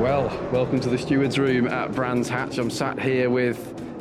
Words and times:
Well, 0.00 0.28
welcome 0.50 0.80
to 0.80 0.88
the 0.88 0.96
steward's 0.96 1.38
room 1.38 1.68
at 1.68 1.92
Brands 1.92 2.26
Hatch. 2.26 2.56
I'm 2.56 2.70
sat 2.70 2.98
here 2.98 3.28
with 3.28 3.58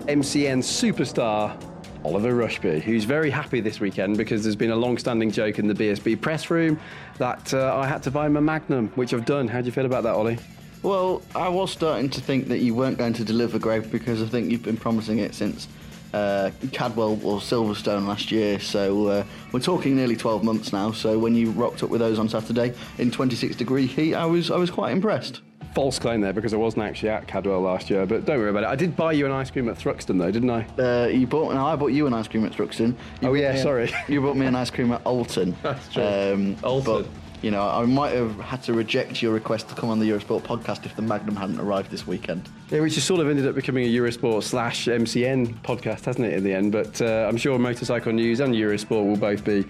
MCN 0.08 0.59
superstar 0.59 1.61
Oliver 2.05 2.36
Rushby, 2.36 2.80
who's 2.80 3.03
very 3.03 3.30
happy 3.30 3.59
this 3.59 3.81
weekend 3.81 4.17
because 4.17 4.42
there's 4.42 4.55
been 4.55 4.72
a 4.72 4.77
long-standing 4.77 5.30
joke 5.30 5.59
in 5.59 5.67
the 5.67 5.73
BSB 5.73 6.22
press 6.22 6.50
room 6.50 6.80
that 7.17 7.53
uh, 7.53 7.75
I 7.75 7.86
had 7.86 8.02
to 8.03 8.11
buy 8.11 8.27
him 8.27 8.38
a 8.38 8.42
Magnum, 8.42 8.88
which 8.95 9.14
I've 9.14 9.25
done. 9.25 9.50
How 9.50 9.59
do 9.59 9.66
you 9.66 9.73
feel 9.73 9.86
about 9.86 10.03
that, 10.03 10.16
Ollie? 10.16 10.39
Well, 10.83 11.22
I 11.36 11.50
was 11.50 11.70
starting 11.70 12.09
to 12.11 12.22
think 12.22 12.47
that 12.47 12.59
you 12.59 12.73
weren't 12.73 12.97
going 12.97 13.14
to 13.14 13.25
deliver, 13.25 13.59
Greg, 13.59 13.92
because 13.92 14.22
I 14.22 14.25
think 14.25 14.50
you've 14.50 14.64
been 14.64 14.77
promising 14.77 15.20
it 15.20 15.36
since 15.36 15.67
uh, 16.14 16.52
Cadwell 16.72 17.20
or 17.25 17.39
Silverstone 17.42 18.08
last 18.08 18.31
year. 18.31 18.58
So 18.61 19.08
uh, 19.08 19.23
we're 19.52 19.59
talking 19.59 19.97
nearly 19.97 20.16
12 20.16 20.45
months 20.45 20.72
now. 20.72 20.94
So 20.94 21.20
when 21.20 21.36
you 21.36 21.52
rocked 21.52 21.83
up 21.83 21.89
with 21.89 22.00
those 22.00 22.20
on 22.20 22.30
Saturday 22.30 22.73
in 23.00 23.11
26 23.11 23.58
degree 23.58 23.86
heat, 23.86 24.16
I 24.16 24.25
was 24.25 24.50
I 24.50 24.55
was 24.55 24.72
quite 24.72 24.94
impressed. 24.94 25.42
False 25.75 26.00
claim 26.00 26.22
there 26.22 26.34
because 26.34 26.53
I 26.53 26.58
wasn't 26.58 26.84
actually 26.84 27.09
at 27.09 27.28
Cadwell 27.28 27.62
last 27.62 27.89
year, 27.89 28.06
but 28.06 28.25
don't 28.25 28.39
worry 28.39 28.50
about 28.50 28.64
it. 28.64 28.67
I 28.67 28.75
did 28.75 28.95
buy 28.95 29.12
you 29.12 29.25
an 29.25 29.31
ice 29.31 29.52
cream 29.52 29.70
at 29.70 29.78
Thruxton 29.78 30.17
though, 30.17 30.31
didn't 30.31 30.50
I? 30.50 30.66
Uh, 30.78 31.08
you 31.08 31.28
bought 31.28 31.53
no, 31.53 31.66
I 31.66 31.76
bought 31.76 31.88
you 31.94 32.08
an 32.08 32.14
ice 32.14 32.28
cream 32.28 32.45
at 32.45 32.52
Thruxton. 32.52 32.95
You 33.22 33.30
Oh, 33.30 33.34
yeah, 33.34 33.53
me 33.53 33.59
sorry. 33.59 33.92
you 34.08 34.20
bought 34.22 34.36
me 34.36 34.45
an 34.48 34.56
ice 34.56 34.70
cream 34.72 34.92
at 34.92 35.03
Oulton. 35.06 35.56
That's 35.64 35.94
true. 35.94 36.03
Um, 36.03 36.56
Oulton. 36.64 36.84
But, 37.03 37.08
you 37.42 37.52
know, 37.52 37.61
I 37.61 37.86
might 37.86 38.14
have 38.16 38.38
had 38.42 38.64
to 38.64 38.73
reject 38.73 39.22
your 39.22 39.31
request 39.31 39.70
to 39.70 39.76
come 39.76 39.89
on 39.89 40.00
the 40.00 40.09
Eurosport 40.09 40.42
podcast 40.42 40.86
if 40.86 40.95
the 40.98 41.02
Magnum 41.02 41.38
hadn't 41.38 41.59
arrived 41.59 41.89
this 41.89 42.06
weekend. 42.06 42.50
Yeah, 42.70 42.81
which 42.81 42.95
has 42.95 43.06
sort 43.06 43.22
of 43.22 43.30
ended 43.30 43.48
up 43.48 43.56
becoming 43.56 43.86
a 43.86 43.88
Eurosport 43.88 44.44
slash 44.44 44.88
MCN 44.88 45.61
podcast, 45.61 46.04
hasn't 46.04 46.26
it, 46.26 46.33
in 46.33 46.44
the 46.44 46.54
end? 46.54 46.73
But 46.73 47.02
uh, 47.02 47.28
I'm 47.30 47.38
sure 47.38 47.58
Motorcycle 47.58 48.11
News 48.11 48.42
and 48.42 48.54
Eurosport 48.54 49.06
will 49.06 49.16
both 49.16 49.45
be, 49.45 49.64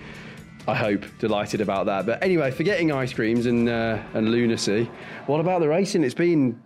I 0.70 0.76
hope, 0.76 1.06
delighted 1.18 1.62
about 1.62 1.88
that. 1.88 2.06
But 2.06 2.24
anyway, 2.24 2.52
forgetting 2.52 2.92
ice 2.92 3.14
creams 3.14 3.46
and, 3.46 3.68
uh, 3.68 4.00
and 4.14 4.30
lunacy, 4.30 4.90
what 5.26 5.40
about 5.40 5.62
the 5.62 5.68
racing? 5.68 6.04
It's 6.04 6.14
been 6.14 6.62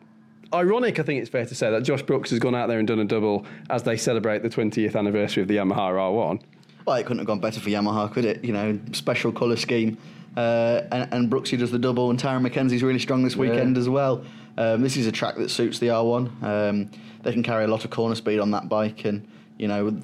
ironic, 0.54 1.00
I 1.00 1.04
think 1.04 1.22
it's 1.22 1.30
fair 1.30 1.46
to 1.46 1.56
say, 1.56 1.72
that 1.72 1.84
Josh 1.84 2.02
Brooks 2.02 2.30
has 2.32 2.40
gone 2.40 2.54
out 2.54 2.68
there 2.68 2.80
and 2.80 2.88
done 2.88 3.00
a 3.00 3.06
double 3.06 3.46
as 3.70 3.84
they 3.84 3.98
celebrate 3.98 4.44
the 4.44 4.50
20th 4.50 4.96
anniversary 4.96 5.42
of 5.42 5.48
the 5.48 5.56
Yamaha 5.56 5.94
R1. 5.94 6.42
Well, 6.86 6.98
it 6.98 7.04
couldn't 7.04 7.20
have 7.20 7.28
gone 7.28 7.40
better 7.40 7.62
for 7.62 7.70
Yamaha, 7.70 8.12
could 8.12 8.26
it? 8.26 8.44
You 8.44 8.52
know, 8.52 8.80
special 8.92 9.32
colour 9.32 9.56
scheme. 9.56 9.98
Uh, 10.36 10.82
and, 10.92 11.14
and 11.14 11.32
Brooksy 11.32 11.58
does 11.58 11.72
the 11.72 11.80
double, 11.80 12.10
and 12.10 12.20
Tarran 12.20 12.42
Mackenzie's 12.42 12.84
really 12.84 13.00
strong 13.00 13.24
this 13.24 13.36
weekend 13.36 13.78
as 13.78 13.88
well. 13.88 14.26
Um, 14.58 14.82
this 14.82 14.98
is 14.98 15.08
a 15.08 15.12
track 15.12 15.36
that 15.38 15.50
suits 15.50 15.80
the 15.80 15.88
R1. 15.88 16.44
Um, 16.44 16.92
they 17.22 17.32
can 17.32 17.44
carry 17.44 17.64
a 17.64 17.68
lot 17.68 17.86
of 17.86 17.92
corner 17.92 18.16
speed 18.16 18.40
on 18.40 18.52
that 18.52 18.68
bike, 18.68 19.06
and 19.06 19.28
you 19.58 19.68
know, 19.68 19.98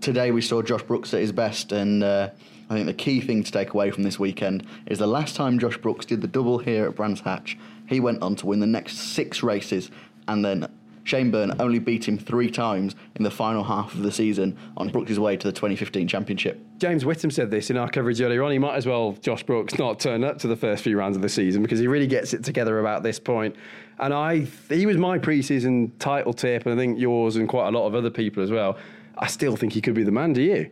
today 0.00 0.30
we 0.30 0.40
saw 0.40 0.62
Josh 0.62 0.82
Brooks 0.82 1.14
at 1.14 1.20
his 1.20 1.32
best. 1.32 1.72
And 1.72 2.02
uh, 2.02 2.30
I 2.70 2.74
think 2.74 2.86
the 2.86 2.94
key 2.94 3.20
thing 3.20 3.42
to 3.42 3.50
take 3.50 3.74
away 3.74 3.90
from 3.90 4.04
this 4.04 4.20
weekend 4.20 4.64
is 4.86 5.00
the 5.00 5.06
last 5.08 5.34
time 5.34 5.58
Josh 5.58 5.76
Brooks 5.76 6.06
did 6.06 6.20
the 6.20 6.28
double 6.28 6.58
here 6.58 6.86
at 6.86 6.94
Brands 6.94 7.20
Hatch, 7.20 7.58
he 7.88 7.98
went 7.98 8.22
on 8.22 8.36
to 8.36 8.46
win 8.46 8.60
the 8.60 8.66
next 8.66 8.96
six 8.96 9.42
races, 9.42 9.90
and 10.28 10.44
then 10.44 10.70
Shane 11.02 11.32
Byrne 11.32 11.52
only 11.58 11.80
beat 11.80 12.06
him 12.06 12.16
three 12.16 12.48
times 12.48 12.94
in 13.16 13.24
the 13.24 13.30
final 13.30 13.64
half 13.64 13.92
of 13.94 14.04
the 14.04 14.12
season 14.12 14.56
on 14.76 14.90
Brooks' 14.90 15.18
way 15.18 15.36
to 15.36 15.48
the 15.48 15.52
2015 15.52 16.06
championship. 16.06 16.64
James 16.78 17.04
Whitham 17.04 17.32
said 17.32 17.50
this 17.50 17.70
in 17.70 17.76
our 17.76 17.90
coverage 17.90 18.20
earlier 18.20 18.44
on. 18.44 18.52
He 18.52 18.58
might 18.60 18.76
as 18.76 18.86
well, 18.86 19.12
Josh 19.20 19.42
Brooks, 19.42 19.76
not 19.76 19.98
turn 19.98 20.22
up 20.22 20.38
to 20.38 20.46
the 20.46 20.54
first 20.54 20.84
few 20.84 20.96
rounds 20.96 21.16
of 21.16 21.22
the 21.22 21.28
season 21.28 21.62
because 21.62 21.80
he 21.80 21.88
really 21.88 22.06
gets 22.06 22.32
it 22.34 22.44
together 22.44 22.78
about 22.78 23.02
this 23.02 23.18
point. 23.18 23.56
And 23.98 24.14
I, 24.14 24.46
he 24.68 24.86
was 24.86 24.96
my 24.96 25.18
pre-season 25.18 25.90
title 25.98 26.32
tip, 26.32 26.66
and 26.66 26.74
I 26.74 26.76
think 26.80 27.00
yours 27.00 27.34
and 27.34 27.48
quite 27.48 27.66
a 27.66 27.76
lot 27.76 27.88
of 27.88 27.96
other 27.96 28.10
people 28.10 28.44
as 28.44 28.52
well. 28.52 28.78
I 29.18 29.26
still 29.26 29.56
think 29.56 29.72
he 29.72 29.80
could 29.80 29.94
be 29.94 30.04
the 30.04 30.12
man. 30.12 30.34
Do 30.34 30.42
you? 30.42 30.70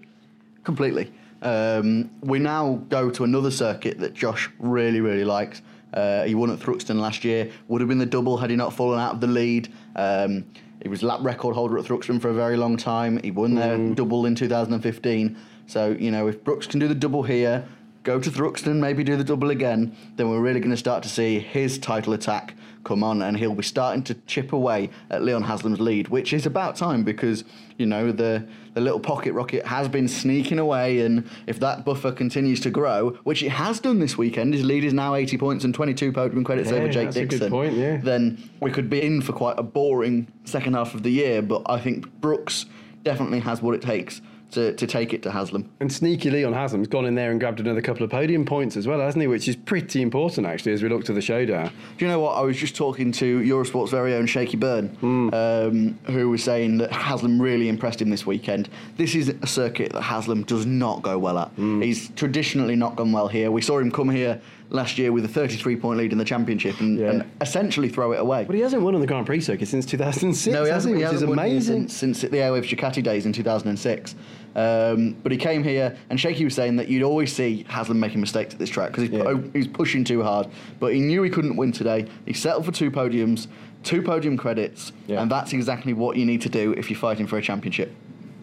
Completely. 0.62 1.12
Um, 1.42 2.10
we 2.20 2.38
now 2.38 2.82
go 2.88 3.10
to 3.10 3.24
another 3.24 3.50
circuit 3.50 3.98
that 3.98 4.14
Josh 4.14 4.50
really, 4.58 5.00
really 5.00 5.24
likes. 5.24 5.62
Uh, 5.94 6.24
he 6.24 6.34
won 6.34 6.50
at 6.50 6.58
Thruxton 6.58 7.00
last 7.00 7.24
year. 7.24 7.50
Would 7.68 7.80
have 7.80 7.88
been 7.88 7.98
the 7.98 8.06
double 8.06 8.36
had 8.36 8.50
he 8.50 8.56
not 8.56 8.72
fallen 8.72 9.00
out 9.00 9.14
of 9.14 9.20
the 9.20 9.26
lead. 9.26 9.72
Um, 9.96 10.44
he 10.82 10.88
was 10.88 11.02
lap 11.02 11.20
record 11.22 11.54
holder 11.54 11.78
at 11.78 11.84
Thruxton 11.84 12.20
for 12.20 12.28
a 12.28 12.34
very 12.34 12.56
long 12.56 12.76
time. 12.76 13.20
He 13.22 13.30
won 13.30 13.54
their 13.54 13.76
double 13.94 14.26
in 14.26 14.34
2015. 14.34 15.36
So 15.66 15.96
you 15.98 16.10
know, 16.10 16.28
if 16.28 16.44
Brooks 16.44 16.66
can 16.66 16.78
do 16.78 16.88
the 16.88 16.94
double 16.94 17.22
here, 17.22 17.66
go 18.02 18.20
to 18.20 18.30
Thruxton, 18.30 18.76
maybe 18.76 19.02
do 19.02 19.16
the 19.16 19.24
double 19.24 19.50
again, 19.50 19.96
then 20.16 20.30
we're 20.30 20.40
really 20.40 20.60
going 20.60 20.70
to 20.70 20.76
start 20.76 21.02
to 21.02 21.08
see 21.08 21.38
his 21.38 21.78
title 21.78 22.12
attack 22.12 22.54
come 22.84 23.02
on, 23.04 23.22
and 23.22 23.36
he'll 23.36 23.54
be 23.54 23.62
starting 23.62 24.02
to 24.04 24.14
chip 24.26 24.52
away 24.52 24.90
at 25.10 25.22
Leon 25.22 25.42
Haslam's 25.42 25.80
lead, 25.80 26.08
which 26.08 26.32
is 26.32 26.46
about 26.46 26.76
time 26.76 27.04
because 27.04 27.44
you 27.76 27.86
know 27.86 28.12
the 28.12 28.46
the 28.74 28.80
little 28.80 29.00
pocket 29.00 29.32
rocket 29.32 29.66
has 29.66 29.88
been 29.88 30.08
sneaking 30.08 30.58
away, 30.58 31.00
and 31.00 31.28
if 31.46 31.58
that 31.60 31.84
buffer 31.84 32.12
continues 32.12 32.60
to 32.60 32.70
grow, 32.70 33.10
which 33.24 33.42
it 33.42 33.50
has 33.50 33.80
done 33.80 33.98
this 33.98 34.16
weekend, 34.16 34.54
his 34.54 34.64
lead 34.64 34.84
is 34.84 34.92
now 34.94 35.14
80 35.14 35.38
points 35.38 35.64
and 35.64 35.74
22 35.74 36.12
podium 36.12 36.44
credits 36.44 36.70
Yeah, 36.70 36.76
over 36.78 36.88
Jake 36.88 37.04
that's 37.06 37.16
a 37.16 37.20
good 37.20 37.30
Dixon. 37.30 37.50
point, 37.50 37.74
yeah. 37.74 37.96
Then 37.98 38.50
we 38.60 38.70
could 38.70 38.88
be 38.88 39.02
in 39.02 39.20
for 39.22 39.32
quite 39.32 39.58
a 39.58 39.62
boring 39.62 40.28
second 40.44 40.74
half 40.74 40.94
of 40.94 41.02
the 41.02 41.10
year, 41.10 41.42
but 41.42 41.62
I 41.66 41.78
think 41.80 42.08
Brooks 42.20 42.66
definitely 43.04 43.40
has 43.40 43.62
what 43.62 43.74
it 43.74 43.82
takes 43.82 44.20
to, 44.52 44.72
to 44.74 44.86
take 44.86 45.12
it 45.12 45.22
to 45.22 45.30
Haslam. 45.30 45.68
And 45.80 45.92
sneaky 45.92 46.30
Leon 46.30 46.52
Haslam's 46.52 46.88
gone 46.88 47.04
in 47.06 47.14
there 47.14 47.30
and 47.30 47.38
grabbed 47.38 47.60
another 47.60 47.82
couple 47.82 48.04
of 48.04 48.10
podium 48.10 48.44
points 48.44 48.76
as 48.76 48.86
well, 48.86 49.00
hasn't 49.00 49.20
he? 49.20 49.28
Which 49.28 49.48
is 49.48 49.56
pretty 49.56 50.02
important 50.02 50.46
actually 50.46 50.72
as 50.72 50.82
we 50.82 50.88
look 50.88 51.04
to 51.04 51.12
the 51.12 51.20
showdown. 51.20 51.70
Do 51.96 52.04
you 52.04 52.10
know 52.10 52.20
what? 52.20 52.32
I 52.32 52.40
was 52.40 52.56
just 52.56 52.74
talking 52.74 53.12
to 53.12 53.40
Eurosport's 53.40 53.90
very 53.90 54.14
own 54.14 54.26
Shaky 54.26 54.56
Byrne, 54.56 54.96
um, 55.02 55.98
who 56.06 56.30
was 56.30 56.42
saying 56.42 56.78
that 56.78 56.92
Haslam 56.92 57.40
really 57.40 57.68
impressed 57.68 58.00
him 58.00 58.10
this 58.10 58.26
weekend. 58.26 58.68
This 58.96 59.14
is 59.14 59.28
a 59.28 59.46
circuit 59.46 59.92
that 59.92 60.02
Haslam 60.02 60.44
does 60.44 60.66
not 60.66 61.02
go 61.02 61.18
well 61.18 61.38
at. 61.38 61.50
He's 61.56 62.10
traditionally 62.10 62.76
not 62.76 62.96
gone 62.96 63.12
well 63.12 63.28
here. 63.28 63.50
We 63.50 63.62
saw 63.62 63.78
him 63.78 63.90
come 63.90 64.10
here 64.10 64.40
last 64.70 64.98
year 64.98 65.12
with 65.12 65.24
a 65.24 65.28
33 65.28 65.76
point 65.76 65.98
lead 65.98 66.12
in 66.12 66.18
the 66.18 66.24
championship 66.24 66.78
and, 66.80 66.98
Yeah. 66.98 67.10
and 67.10 67.30
essentially 67.40 67.88
throw 67.88 68.12
it 68.12 68.20
away. 68.20 68.44
But 68.44 68.54
he 68.54 68.60
hasn't 68.62 68.82
won 68.82 68.94
on 68.94 69.00
the 69.00 69.06
Grand 69.06 69.24
Prix 69.26 69.40
circuit 69.40 69.66
since 69.68 69.86
2006, 69.86 70.52
No, 70.52 70.64
he 70.64 70.68
has 70.70 70.84
hasn't. 70.84 70.94
he? 70.96 71.00
He 71.00 71.04
Which 71.04 71.06
is 71.08 71.12
hasn't 71.12 71.28
won 71.30 71.38
amazing. 71.38 71.88
since, 71.88 71.94
since 71.94 72.20
the 72.30 72.36
Airwaves 72.36 72.68
Ducati 72.68 73.02
days 73.02 73.24
in 73.26 73.32
2006. 73.32 74.14
Um, 74.56 75.14
but 75.22 75.30
he 75.30 75.38
came 75.38 75.62
here, 75.62 75.96
and 76.10 76.18
Shaky 76.18 76.44
was 76.44 76.54
saying 76.54 76.76
that 76.76 76.88
you'd 76.88 77.02
always 77.04 77.32
see 77.32 77.64
Haslam 77.68 78.00
making 78.00 78.20
mistakes 78.20 78.54
at 78.54 78.58
this 78.58 78.70
track 78.70 78.90
because 78.90 79.04
he's, 79.08 79.12
Yeah. 79.12 79.24
pu- 79.24 79.50
he's 79.54 79.68
pushing 79.68 80.04
too 80.04 80.22
hard. 80.22 80.48
But 80.80 80.94
he 80.94 81.00
knew 81.00 81.22
he 81.22 81.30
couldn't 81.30 81.56
win 81.56 81.70
today. 81.72 82.06
He 82.26 82.32
settled 82.32 82.64
for 82.66 82.72
two 82.72 82.90
podiums, 82.90 83.46
two 83.84 84.02
podium 84.02 84.36
credits, 84.36 84.92
Yeah. 85.06 85.22
and 85.22 85.30
that's 85.30 85.52
exactly 85.52 85.92
what 85.92 86.16
you 86.16 86.26
need 86.26 86.40
to 86.42 86.48
do 86.48 86.72
if 86.76 86.90
you're 86.90 86.98
fighting 86.98 87.26
for 87.26 87.38
a 87.38 87.42
championship. 87.42 87.92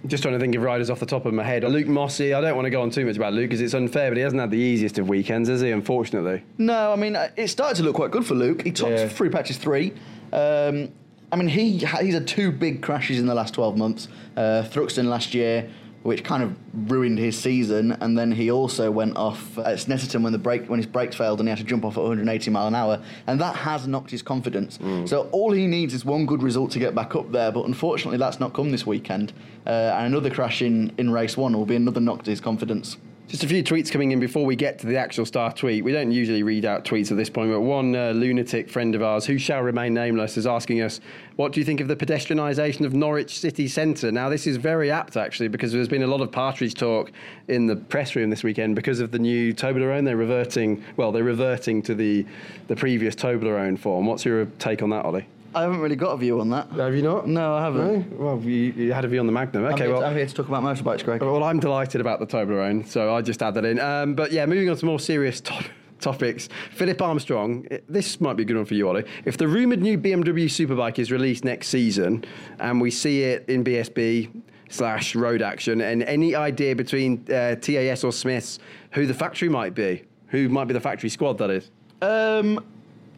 Just 0.07 0.23
trying 0.23 0.33
to 0.35 0.39
think 0.39 0.55
of 0.55 0.61
riders 0.61 0.89
off 0.89 0.99
the 0.99 1.05
top 1.05 1.25
of 1.25 1.33
my 1.33 1.43
head. 1.43 1.63
Luke 1.63 1.87
Mossey, 1.87 2.33
I 2.33 2.41
don't 2.41 2.55
want 2.55 2.65
to 2.65 2.69
go 2.69 2.81
on 2.81 2.89
too 2.89 3.05
much 3.05 3.15
about 3.17 3.33
Luke 3.33 3.49
because 3.49 3.61
it's 3.61 3.73
unfair, 3.73 4.09
but 4.11 4.17
he 4.17 4.23
hasn't 4.23 4.39
had 4.39 4.51
the 4.51 4.57
easiest 4.57 4.97
of 4.99 5.09
weekends, 5.09 5.49
has 5.49 5.61
he, 5.61 5.71
unfortunately? 5.71 6.43
No, 6.57 6.91
I 6.91 6.95
mean 6.95 7.15
uh, 7.15 7.29
it 7.35 7.47
started 7.47 7.75
to 7.77 7.83
look 7.83 7.95
quite 7.95 8.11
good 8.11 8.25
for 8.25 8.35
Luke. 8.35 8.61
He 8.61 8.71
topped 8.71 8.91
Yeah. 8.91 9.07
three 9.07 9.29
patches 9.29 9.57
three. 9.57 9.93
Um, 10.33 10.89
I 11.31 11.37
mean 11.37 11.47
he 11.47 11.77
he's 11.77 12.13
had 12.13 12.27
two 12.27 12.51
big 12.51 12.81
crashes 12.81 13.19
in 13.19 13.25
the 13.25 13.33
last 13.35 13.53
twelve 13.53 13.77
months. 13.77 14.07
Uh, 14.37 14.63
Thruxton 14.69 15.05
last 15.05 15.33
year, 15.33 15.69
which 16.05 16.23
kind 16.23 16.43
of 16.43 16.55
ruined 16.91 17.17
his 17.17 17.35
season, 17.35 17.91
and 17.93 18.15
then 18.15 18.31
he 18.31 18.51
also 18.51 18.91
went 18.91 19.17
off 19.17 19.57
at 19.57 19.77
Snetterton 19.77 20.21
when 20.21 20.31
the 20.31 20.37
brake 20.37 20.67
when 20.67 20.77
his 20.77 20.85
brakes 20.85 21.15
failed 21.15 21.39
and 21.39 21.49
he 21.49 21.49
had 21.49 21.57
to 21.57 21.63
jump 21.63 21.83
off 21.83 21.97
at 21.97 22.01
180 22.01 22.51
mile 22.51 22.67
an 22.67 22.75
hour, 22.75 23.01
and 23.25 23.41
that 23.41 23.55
has 23.55 23.87
knocked 23.87 24.11
his 24.11 24.21
confidence. 24.21 24.77
So 25.05 25.27
all 25.31 25.51
he 25.51 25.65
needs 25.65 25.95
is 25.95 26.05
one 26.05 26.27
good 26.27 26.43
result 26.43 26.69
to 26.71 26.79
get 26.79 26.93
back 26.93 27.15
up 27.15 27.31
there, 27.31 27.51
but 27.51 27.65
unfortunately 27.65 28.19
that's 28.19 28.39
not 28.39 28.53
come 28.53 28.69
this 28.69 28.85
weekend. 28.85 29.33
Uh, 29.65 29.69
and 29.97 30.05
another 30.05 30.29
crash 30.29 30.61
in, 30.61 30.93
in 30.99 31.09
race 31.09 31.35
one 31.37 31.53
will 31.57 31.65
be 31.65 31.75
another 31.75 31.99
knock 31.99 32.21
to 32.25 32.29
his 32.29 32.39
confidence. 32.39 32.97
Just 33.27 33.43
a 33.43 33.47
few 33.47 33.63
tweets 33.63 33.91
coming 33.91 34.11
in 34.11 34.19
before 34.19 34.45
we 34.45 34.55
get 34.55 34.77
to 34.79 34.85
the 34.85 34.97
actual 34.97 35.25
star 35.25 35.51
tweet. 35.51 35.83
We 35.83 35.91
don't 35.91 36.11
usually 36.11 36.43
read 36.43 36.63
out 36.63 36.85
tweets 36.85 37.09
at 37.09 37.17
this 37.17 37.29
point, 37.29 37.51
but 37.51 37.61
one 37.61 37.95
uh, 37.95 38.11
lunatic 38.11 38.69
friend 38.69 38.93
of 38.93 39.01
ours, 39.01 39.25
who 39.25 39.39
shall 39.39 39.61
remain 39.61 39.95
nameless, 39.95 40.37
is 40.37 40.45
asking 40.45 40.81
us, 40.81 41.01
What 41.35 41.51
do 41.51 41.59
you 41.59 41.65
think 41.65 41.81
of 41.81 41.87
the 41.87 41.95
pedestrianisation 41.95 42.85
of 42.85 42.93
Norwich 42.93 43.39
city 43.39 43.67
centre? 43.67 44.11
Now, 44.11 44.29
this 44.29 44.45
is 44.45 44.57
very 44.57 44.91
apt, 44.91 45.17
actually, 45.17 45.47
because 45.47 45.71
there's 45.71 45.87
been 45.87 46.03
a 46.03 46.07
lot 46.07 46.21
of 46.21 46.31
partridge 46.31 46.75
talk 46.75 47.11
in 47.47 47.65
the 47.65 47.75
press 47.75 48.15
room 48.15 48.29
this 48.29 48.43
weekend 48.43 48.75
because 48.75 48.99
of 48.99 49.09
the 49.09 49.19
new 49.19 49.55
Toblerone. 49.55 50.05
They're 50.05 50.15
reverting, 50.15 50.83
well, 50.95 51.11
they're 51.11 51.23
reverting 51.23 51.81
to 51.81 51.95
the, 51.95 52.27
the 52.67 52.75
previous 52.75 53.15
Toblerone 53.15 53.79
form. 53.79 54.05
What's 54.05 54.23
your 54.23 54.45
take 54.59 54.83
on 54.83 54.91
that, 54.91 55.03
Ollie? 55.03 55.25
I 55.55 55.61
haven't 55.61 55.79
really 55.79 55.95
got 55.95 56.11
a 56.11 56.17
view 56.17 56.39
on 56.41 56.49
that. 56.49 56.69
Have 56.71 56.93
you 56.95 57.01
not? 57.01 57.27
No, 57.27 57.55
I 57.55 57.61
haven't. 57.63 58.11
No? 58.11 58.17
Well, 58.17 58.41
you, 58.41 58.73
you 58.73 58.93
had 58.93 59.05
a 59.05 59.07
view 59.07 59.19
on 59.21 59.25
the 59.25 59.31
Magnum. 59.31 59.65
I'm, 59.65 59.73
Okay, 59.73 59.85
here, 59.85 59.93
well. 59.93 60.03
I'm 60.03 60.15
here 60.15 60.25
to 60.25 60.33
talk 60.33 60.47
about 60.49 60.63
motorbikes, 60.63 61.03
Greg. 61.05 61.21
Well, 61.21 61.43
I'm 61.43 61.59
delighted 61.59 62.01
about 62.01 62.19
the 62.19 62.27
Toblerone, 62.27 62.85
so 62.85 63.15
I 63.15 63.21
just 63.21 63.41
add 63.41 63.53
that 63.55 63.63
in. 63.65 63.79
Um, 63.79 64.15
but 64.15 64.31
yeah, 64.31 64.45
moving 64.45 64.69
on 64.69 64.75
to 64.75 64.85
more 64.85 64.99
serious 64.99 65.39
top- 65.39 65.63
topics. 66.01 66.49
Philip 66.71 67.01
Armstrong, 67.01 67.65
eh, 67.71 67.77
this 67.87 68.19
might 68.19 68.33
be 68.35 68.43
a 68.43 68.45
good 68.45 68.57
one 68.57 68.65
for 68.65 68.73
you, 68.73 68.87
Ollie. 68.89 69.05
If 69.23 69.37
the 69.37 69.47
rumoured 69.47 69.81
new 69.81 69.97
BMW 69.97 70.45
Superbike 70.45 70.99
is 70.99 71.09
released 71.11 71.45
next 71.45 71.69
season 71.69 72.25
and 72.59 72.81
we 72.81 72.91
see 72.91 73.23
it 73.23 73.47
in 73.47 73.63
BSB 73.63 74.43
slash 74.69 75.15
road 75.15 75.41
action, 75.41 75.79
and 75.79 76.03
any 76.03 76.35
idea 76.35 76.75
between 76.75 77.23
uh, 77.31 77.55
TAS 77.55 78.03
or 78.03 78.11
Smiths 78.11 78.59
who 78.91 79.05
the 79.05 79.13
factory 79.13 79.47
might 79.47 79.73
be? 79.73 80.03
Who 80.29 80.49
might 80.49 80.65
be 80.65 80.73
the 80.73 80.81
factory 80.81 81.09
squad, 81.09 81.37
that 81.37 81.49
is? 81.49 81.69
Um, 82.01 82.59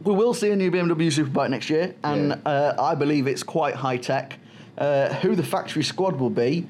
we 0.03 0.13
will 0.13 0.33
see 0.33 0.51
a 0.51 0.55
new 0.55 0.71
BMW 0.71 1.07
Superbike 1.11 1.49
next 1.49 1.69
year, 1.69 1.93
and 2.03 2.29
Yeah. 2.29 2.35
uh, 2.45 2.75
I 2.79 2.95
believe 2.95 3.27
it's 3.27 3.43
quite 3.43 3.75
high 3.75 3.97
tech. 3.97 4.39
Uh, 4.77 5.11
who 5.15 5.35
the 5.35 5.43
factory 5.43 5.83
squad 5.83 6.19
will 6.19 6.29
be 6.29 6.67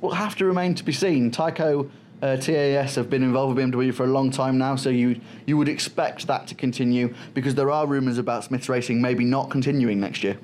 will 0.00 0.14
have 0.14 0.34
to 0.36 0.46
remain 0.46 0.74
to 0.74 0.82
be 0.84 0.92
seen. 0.92 1.30
Tyco 1.30 1.88
uh, 2.22 2.36
TAS 2.38 2.94
have 2.94 3.10
been 3.10 3.22
involved 3.22 3.56
with 3.56 3.62
BMW 3.66 3.92
for 3.92 4.04
a 4.04 4.08
long 4.08 4.30
time 4.30 4.56
now, 4.56 4.74
so 4.74 4.88
you 4.88 5.20
you 5.46 5.58
would 5.58 5.68
expect 5.68 6.26
that 6.28 6.46
to 6.46 6.54
continue 6.54 7.14
because 7.34 7.54
there 7.54 7.70
are 7.70 7.86
rumours 7.86 8.16
about 8.16 8.44
Smiths 8.44 8.68
Racing 8.70 9.02
maybe 9.02 9.22
not 9.24 9.50
continuing 9.50 10.00
next 10.00 10.24
year. 10.24 10.38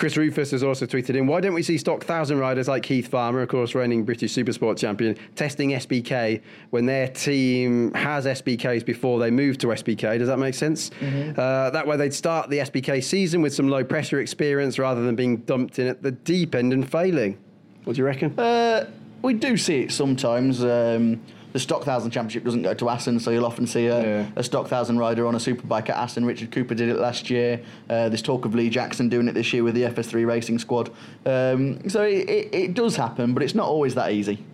Chris 0.00 0.16
Rufus 0.16 0.50
has 0.52 0.62
also 0.64 0.86
tweeted 0.86 1.14
in, 1.14 1.26
why 1.26 1.42
don't 1.42 1.52
we 1.52 1.62
see 1.62 1.76
stock 1.76 2.04
thousand 2.04 2.38
riders 2.38 2.68
like 2.68 2.82
Keith 2.82 3.06
Farmer, 3.06 3.42
of 3.42 3.50
course, 3.50 3.74
reigning 3.74 4.02
British 4.02 4.32
Supersport 4.34 4.78
champion, 4.78 5.14
testing 5.36 5.72
SBK 5.72 6.40
when 6.70 6.86
their 6.86 7.06
team 7.06 7.92
has 7.92 8.24
SBKs 8.24 8.82
before 8.84 9.18
they 9.18 9.30
move 9.30 9.58
to 9.58 9.66
SBK? 9.66 10.18
Does 10.18 10.28
that 10.28 10.38
make 10.38 10.54
sense? 10.54 10.90
Uh, 11.36 11.68
that 11.68 11.86
way 11.86 11.98
they'd 11.98 12.14
start 12.14 12.48
the 12.48 12.60
SBK 12.60 13.04
season 13.04 13.42
with 13.42 13.52
some 13.52 13.68
low 13.68 13.84
pressure 13.84 14.20
experience 14.20 14.78
rather 14.78 15.02
than 15.02 15.16
being 15.16 15.36
dumped 15.38 15.78
in 15.78 15.86
at 15.86 16.02
the 16.02 16.12
deep 16.12 16.54
end 16.54 16.72
and 16.72 16.90
failing. 16.90 17.36
What 17.84 17.96
do 17.96 18.00
you 18.00 18.06
reckon? 18.06 18.38
Uh, 18.38 18.88
we 19.20 19.34
do 19.34 19.58
see 19.58 19.82
it 19.82 19.92
sometimes. 19.92 20.64
Um, 20.64 21.20
the 21.52 21.58
Stock 21.58 21.82
Thousand 21.84 22.10
Championship 22.10 22.44
doesn't 22.44 22.62
go 22.62 22.74
to 22.74 22.88
Assen, 22.88 23.18
so 23.20 23.30
you'll 23.30 23.44
often 23.46 23.66
see 23.66 23.86
a, 23.86 24.02
Yeah. 24.02 24.26
a 24.36 24.42
Stock 24.42 24.68
Thousand 24.68 24.98
rider 24.98 25.26
on 25.26 25.34
a 25.34 25.38
superbike 25.38 25.88
at 25.90 25.96
Assen. 25.96 26.24
Richard 26.24 26.50
Cooper 26.52 26.74
did 26.74 26.88
it 26.88 26.98
last 26.98 27.28
year. 27.30 27.60
Uh, 27.88 28.08
there's 28.08 28.22
talk 28.22 28.44
of 28.44 28.54
Lee 28.54 28.70
Jackson 28.70 29.08
doing 29.08 29.26
it 29.28 29.32
this 29.34 29.52
year 29.52 29.64
with 29.64 29.74
the 29.74 29.82
FS3 29.82 30.26
Racing 30.26 30.58
Squad. 30.58 30.90
Um, 31.26 31.88
so 31.88 32.02
it, 32.02 32.28
it, 32.28 32.54
it 32.54 32.74
does 32.74 32.96
happen, 32.96 33.34
but 33.34 33.42
it's 33.42 33.54
not 33.54 33.66
always 33.66 33.94
that 33.96 34.12
easy. 34.12 34.44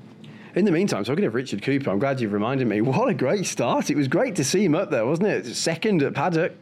In 0.55 0.65
the 0.65 0.73
meantime, 0.73 1.05
talking 1.05 1.25
of 1.27 1.35
Richard 1.35 1.61
Cooper, 1.63 1.91
I'm 1.91 1.99
glad 1.99 2.19
you've 2.21 2.33
reminded 2.33 2.67
me. 2.67 2.81
What 2.97 3.09
a 3.09 3.15
great 3.15 3.45
start. 3.47 3.91
It 3.91 3.97
was 3.97 4.09
great 4.09 4.37
to 4.37 4.45
see 4.45 4.65
him 4.65 4.75
up 4.75 4.91
there, 4.91 5.05
wasn't 5.05 5.29
it? 5.29 5.55
Second 5.55 6.03
at 6.03 6.15
Paddock. 6.15 6.53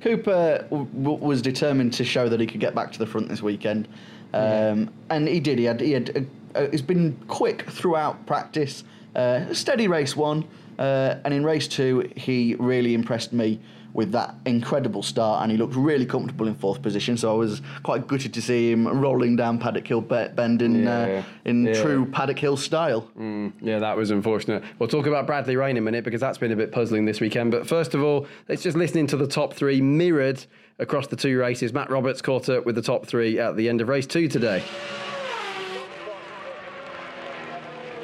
Cooper 0.00 0.66
w- 0.70 0.86
w- 1.02 1.18
was 1.24 1.42
determined 1.42 1.92
to 1.94 2.04
show 2.04 2.28
that 2.28 2.38
he 2.40 2.46
could 2.46 2.60
get 2.60 2.74
back 2.74 2.92
to 2.92 2.98
the 2.98 3.06
front 3.06 3.28
this 3.28 3.42
weekend, 3.42 3.86
um, 4.32 4.88
and 5.10 5.28
he 5.28 5.40
did. 5.40 5.58
He 5.58 5.64
had, 5.64 5.80
he 5.80 5.92
had, 5.92 6.26
uh, 6.54 6.68
he's 6.70 6.80
been 6.80 7.18
quick 7.28 7.68
throughout 7.68 8.24
practice. 8.24 8.84
Uh, 9.14 9.52
steady 9.52 9.88
race 9.88 10.16
one, 10.16 10.44
uh, 10.78 11.16
and 11.24 11.34
in 11.34 11.44
race 11.44 11.68
two, 11.68 12.10
he 12.16 12.54
really 12.58 12.94
impressed 12.94 13.32
me 13.32 13.60
with 13.92 14.12
that 14.12 14.32
incredible 14.46 15.02
start, 15.02 15.42
and 15.42 15.50
he 15.50 15.58
looked 15.58 15.74
really 15.74 16.06
comfortable 16.06 16.46
in 16.46 16.54
fourth 16.54 16.80
position. 16.80 17.16
So 17.16 17.32
I 17.32 17.34
was 17.34 17.60
quite 17.82 18.06
gutted 18.06 18.32
to 18.34 18.40
see 18.40 18.70
him 18.70 18.86
rolling 18.86 19.34
down 19.34 19.58
Paddock 19.58 19.84
Hill 19.88 20.00
be- 20.00 20.28
bend 20.28 20.62
in 20.62 20.84
Yeah, 20.84 20.90
uh, 21.00 21.22
in 21.44 21.64
yeah. 21.64 21.82
true 21.82 22.06
Paddock 22.06 22.38
Hill 22.38 22.56
style. 22.56 23.10
Yeah, 23.60 23.80
that 23.80 23.96
was 23.96 24.12
unfortunate. 24.12 24.62
We'll 24.78 24.88
talk 24.88 25.06
about 25.06 25.26
Bradley 25.26 25.56
Ray 25.56 25.70
in 25.72 25.76
a 25.76 25.80
minute 25.80 26.04
because 26.04 26.20
that's 26.20 26.38
been 26.38 26.52
a 26.52 26.56
bit 26.56 26.70
puzzling 26.70 27.04
this 27.04 27.20
weekend. 27.20 27.50
But 27.50 27.66
first 27.66 27.94
of 27.94 28.02
all, 28.04 28.28
let's 28.48 28.62
just 28.62 28.76
listen 28.76 29.08
to 29.08 29.16
the 29.16 29.26
top 29.26 29.54
three 29.54 29.80
mirrored 29.80 30.44
across 30.78 31.08
the 31.08 31.16
two 31.16 31.36
races. 31.36 31.72
Matt 31.72 31.90
Roberts 31.90 32.22
caught 32.22 32.48
up 32.48 32.64
with 32.64 32.76
the 32.76 32.82
top 32.82 33.06
three 33.06 33.40
at 33.40 33.56
the 33.56 33.68
end 33.68 33.80
of 33.80 33.88
race 33.88 34.06
two 34.06 34.28
today. 34.28 34.62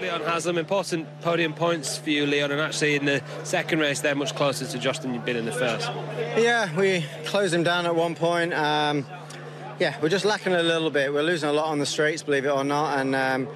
Leon 0.00 0.20
Haslam 0.22 0.58
important 0.58 1.08
podium 1.22 1.54
points 1.54 1.96
for 1.96 2.10
you, 2.10 2.26
Leon, 2.26 2.52
and 2.52 2.60
actually 2.60 2.96
in 2.96 3.06
the 3.06 3.22
second 3.44 3.78
race 3.78 4.00
they're 4.00 4.14
much 4.14 4.34
closer 4.34 4.66
to 4.66 4.78
Josh 4.78 4.98
than 4.98 5.14
you've 5.14 5.24
been 5.24 5.36
in 5.36 5.46
the 5.46 5.52
first. 5.52 5.88
Yeah, 6.36 6.74
we 6.76 7.04
closed 7.24 7.54
him 7.54 7.62
down 7.62 7.86
at 7.86 7.94
one 7.94 8.14
point. 8.14 8.52
Um, 8.52 9.06
yeah, 9.78 9.98
we're 10.02 10.10
just 10.10 10.26
lacking 10.26 10.52
a 10.52 10.62
little 10.62 10.90
bit. 10.90 11.12
We're 11.12 11.22
losing 11.22 11.48
a 11.48 11.52
lot 11.52 11.66
on 11.66 11.78
the 11.78 11.86
straights, 11.86 12.22
believe 12.22 12.44
it 12.44 12.50
or 12.50 12.62
not, 12.62 12.98
and 12.98 13.14
um, 13.14 13.48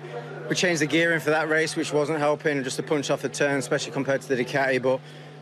we 0.49 0.57
changed 0.57 0.81
the 0.81 0.87
gearing 0.87 1.21
for 1.21 1.31
that 1.31 1.51
race, 1.51 1.77
which 1.77 1.93
wasn't 1.93 2.19
helping. 2.19 2.65
Just 2.65 2.77
to 2.77 2.83
punch 2.83 3.11
off 3.11 3.21
the 3.21 3.29
turn, 3.29 3.59
especially 3.59 3.93
compared 3.93 4.23
to 4.23 4.29
the 4.29 4.43
Ducati. 4.43 4.83
But 4.83 5.01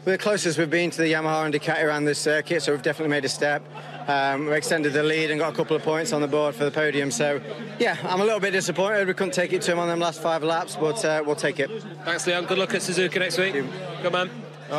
we're 0.08 0.12
the 0.12 0.22
closest 0.22 0.56
we've 0.56 0.70
been 0.70 0.88
to 0.88 1.02
the 1.02 1.12
Yamaha 1.12 1.44
and 1.44 1.54
Ducati 1.54 1.84
around 1.84 2.06
this 2.06 2.18
circuit, 2.18 2.62
so 2.62 2.72
we've 2.72 2.80
definitely 2.80 3.10
made 3.10 3.26
a 3.26 3.28
step. 3.28 3.62
Um, 4.08 4.46
we 4.46 4.54
extended 4.54 4.94
the 4.94 5.02
lead 5.02 5.30
and 5.30 5.38
got 5.38 5.52
a 5.52 5.54
couple 5.54 5.76
of 5.76 5.82
points 5.82 6.14
on 6.14 6.22
the 6.22 6.26
board 6.26 6.54
for 6.54 6.64
the 6.64 6.70
podium. 6.70 7.10
So, 7.10 7.42
yeah, 7.78 7.94
I'm 8.04 8.22
a 8.22 8.24
little 8.24 8.40
bit 8.40 8.52
disappointed. 8.52 9.06
We 9.06 9.12
couldn't 9.12 9.34
take 9.34 9.52
it 9.52 9.60
to 9.60 9.72
him 9.72 9.78
on 9.78 9.86
them 9.86 10.00
last 10.00 10.22
five 10.22 10.42
laps, 10.42 10.76
but 10.76 11.04
uh, 11.04 11.22
we'll 11.26 11.36
take 11.36 11.60
it. 11.60 11.70
Thanks, 12.06 12.26
Leon. 12.26 12.46
Good 12.46 12.56
luck 12.56 12.72
at 12.72 12.80
Suzuka 12.80 13.18
next 13.18 13.36
week. 13.36 13.52
Good 13.52 14.10
man. 14.10 14.30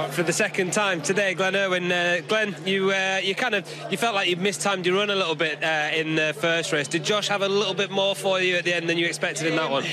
For 0.10 0.24
the 0.24 0.34
second 0.34 0.74
time 0.74 1.00
today, 1.00 1.36
Glenn 1.36 1.56
Irwin. 1.56 1.92
Uh, 1.92 2.22
Glenn, 2.28 2.56
you 2.66 2.90
uh, 2.90 3.20
you 3.24 3.36
kind 3.36 3.54
of 3.54 3.72
you 3.92 3.98
felt 3.98 4.16
like 4.16 4.30
you 4.30 4.36
mistimed 4.36 4.88
your 4.88 4.96
run 4.96 5.12
a 5.12 5.16
little 5.16 5.36
bit 5.36 5.64
uh, 5.64 5.92
in 5.94 6.16
the 6.16 6.36
first 6.40 6.72
race. 6.72 6.88
Did 6.88 7.04
Josh 7.04 7.28
have 7.28 7.44
a 7.44 7.50
little 7.50 7.76
bit 7.76 7.92
more 7.92 8.16
for 8.16 8.42
you 8.42 8.56
at 8.56 8.66
the 8.66 8.74
end 8.74 8.90
than 8.90 8.98
you 8.98 9.06
expected 9.06 9.46
in 9.46 9.56
that 9.58 9.70
one? 9.70 9.86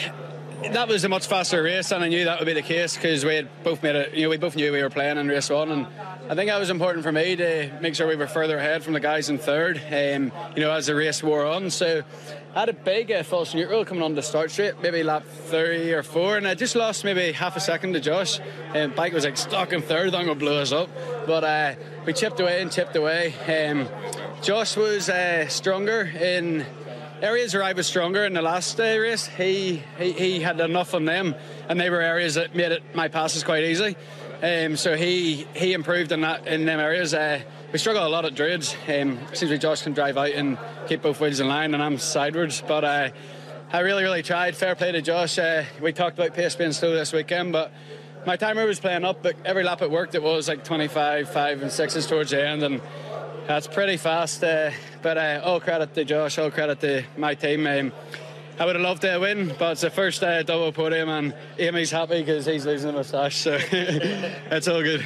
That 0.62 0.88
was 0.88 1.04
a 1.04 1.08
much 1.08 1.26
faster 1.26 1.62
race, 1.62 1.92
and 1.92 2.02
I 2.02 2.08
knew 2.08 2.24
that 2.24 2.38
would 2.38 2.46
be 2.46 2.52
the 2.52 2.62
case 2.62 2.96
because 2.96 3.24
we 3.24 3.34
had 3.34 3.48
both 3.62 3.82
made 3.82 3.94
it. 3.94 4.14
You 4.14 4.22
know, 4.24 4.30
we 4.30 4.36
both 4.36 4.56
knew 4.56 4.72
we 4.72 4.82
were 4.82 4.90
playing 4.90 5.18
in 5.18 5.28
race 5.28 5.50
one, 5.50 5.70
and 5.70 5.86
I 6.28 6.34
think 6.34 6.50
that 6.50 6.58
was 6.58 6.70
important 6.70 7.04
for 7.04 7.12
me 7.12 7.36
to 7.36 7.70
make 7.80 7.94
sure 7.94 8.06
we 8.06 8.16
were 8.16 8.26
further 8.26 8.58
ahead 8.58 8.82
from 8.82 8.94
the 8.94 9.00
guys 9.00 9.28
in 9.28 9.38
third. 9.38 9.76
Um, 9.76 10.32
you 10.54 10.62
know, 10.62 10.70
as 10.72 10.86
the 10.86 10.94
race 10.94 11.22
wore 11.22 11.44
on, 11.44 11.70
so 11.70 12.02
I 12.54 12.60
had 12.60 12.68
a 12.68 12.72
big 12.72 13.12
uh, 13.12 13.22
false 13.22 13.54
neutral 13.54 13.84
coming 13.84 14.02
on 14.02 14.14
the 14.14 14.22
start 14.22 14.50
straight, 14.50 14.80
maybe 14.80 15.02
lap 15.02 15.24
three 15.26 15.92
or 15.92 16.02
four, 16.02 16.36
and 16.36 16.48
I 16.48 16.54
just 16.54 16.74
lost 16.74 17.04
maybe 17.04 17.32
half 17.32 17.56
a 17.56 17.60
second 17.60 17.92
to 17.92 18.00
Josh. 18.00 18.40
And 18.74 18.94
bike 18.94 19.12
was 19.12 19.24
like 19.24 19.36
stuck 19.36 19.72
in 19.72 19.82
third, 19.82 20.14
I'm 20.14 20.26
gonna 20.26 20.34
blow 20.34 20.60
us 20.60 20.72
up, 20.72 20.88
but 21.26 21.44
uh, 21.44 21.74
we 22.06 22.12
chipped 22.12 22.40
away 22.40 22.62
and 22.62 22.72
chipped 22.72 22.96
away. 22.96 23.34
Um, 23.46 23.88
Josh 24.42 24.76
was 24.76 25.08
uh, 25.08 25.48
stronger 25.48 26.02
in 26.02 26.64
areas 27.22 27.54
where 27.54 27.62
I 27.62 27.72
was 27.72 27.86
stronger 27.86 28.24
in 28.24 28.34
the 28.34 28.42
last 28.42 28.78
uh, 28.78 28.82
race, 28.82 29.26
he, 29.26 29.82
he 29.98 30.12
he 30.12 30.40
had 30.40 30.60
enough 30.60 30.94
on 30.94 31.04
them, 31.04 31.34
and 31.68 31.80
they 31.80 31.90
were 31.90 32.00
areas 32.00 32.34
that 32.34 32.54
made 32.54 32.72
it 32.72 32.82
my 32.94 33.08
passes 33.08 33.44
quite 33.44 33.64
easy. 33.64 33.96
Um, 34.42 34.76
so 34.76 34.96
he 34.96 35.46
he 35.54 35.72
improved 35.72 36.12
in 36.12 36.20
that 36.22 36.46
in 36.46 36.64
them 36.64 36.80
areas. 36.80 37.14
Uh, 37.14 37.40
we 37.72 37.78
struggle 37.78 38.06
a 38.06 38.08
lot 38.08 38.24
at 38.24 38.34
Druids. 38.34 38.76
Um, 38.88 39.18
seems 39.32 39.50
like 39.50 39.60
Josh 39.60 39.82
can 39.82 39.92
drive 39.92 40.16
out 40.16 40.30
and 40.30 40.58
keep 40.88 41.02
both 41.02 41.20
wheels 41.20 41.40
in 41.40 41.48
line, 41.48 41.74
and 41.74 41.82
I'm 41.82 41.98
sidewards. 41.98 42.62
But 42.66 42.84
uh, 42.84 43.10
I 43.72 43.80
really 43.80 44.02
really 44.02 44.22
tried. 44.22 44.56
Fair 44.56 44.74
play 44.74 44.92
to 44.92 45.02
Josh. 45.02 45.38
Uh, 45.38 45.64
we 45.80 45.92
talked 45.92 46.18
about 46.18 46.34
pace 46.34 46.56
being 46.56 46.72
slow 46.72 46.94
this 46.94 47.12
weekend, 47.12 47.52
but. 47.52 47.72
My 48.26 48.34
timer 48.34 48.66
was 48.66 48.80
playing 48.80 49.04
up, 49.04 49.22
but 49.22 49.36
every 49.44 49.62
lap 49.62 49.82
it 49.82 49.90
worked, 49.92 50.16
it 50.16 50.22
was 50.22 50.48
like 50.48 50.64
25, 50.64 51.30
5 51.30 51.62
and 51.62 51.70
6s 51.70 52.08
towards 52.08 52.32
the 52.32 52.44
end, 52.44 52.64
and 52.64 52.82
that's 53.46 53.68
pretty 53.68 53.96
fast. 53.96 54.42
Uh, 54.42 54.72
but 55.06 55.18
uh, 55.18 55.40
all 55.44 55.60
credit 55.60 55.94
to 55.94 56.04
Josh, 56.04 56.36
all 56.36 56.50
credit 56.50 56.80
to 56.80 57.04
my 57.16 57.32
team. 57.36 57.64
Um, 57.64 57.92
I 58.58 58.66
would 58.66 58.74
have 58.74 58.82
loved 58.82 59.02
to 59.02 59.16
win, 59.18 59.54
but 59.56 59.70
it's 59.70 59.82
the 59.82 59.90
first 59.90 60.20
uh, 60.20 60.42
double 60.42 60.72
podium, 60.72 61.08
and 61.08 61.32
Amy's 61.60 61.92
happy 61.92 62.22
because 62.22 62.44
he's 62.44 62.66
losing 62.66 62.88
the 62.88 62.94
moustache, 62.94 63.36
so 63.36 63.56
it's 63.70 64.66
all 64.66 64.82
good. 64.82 65.04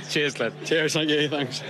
Cheers, 0.08 0.36
Glenn. 0.36 0.54
Cheers, 0.64 0.94
thank 0.94 1.10
you, 1.10 1.28
thanks. 1.28 1.62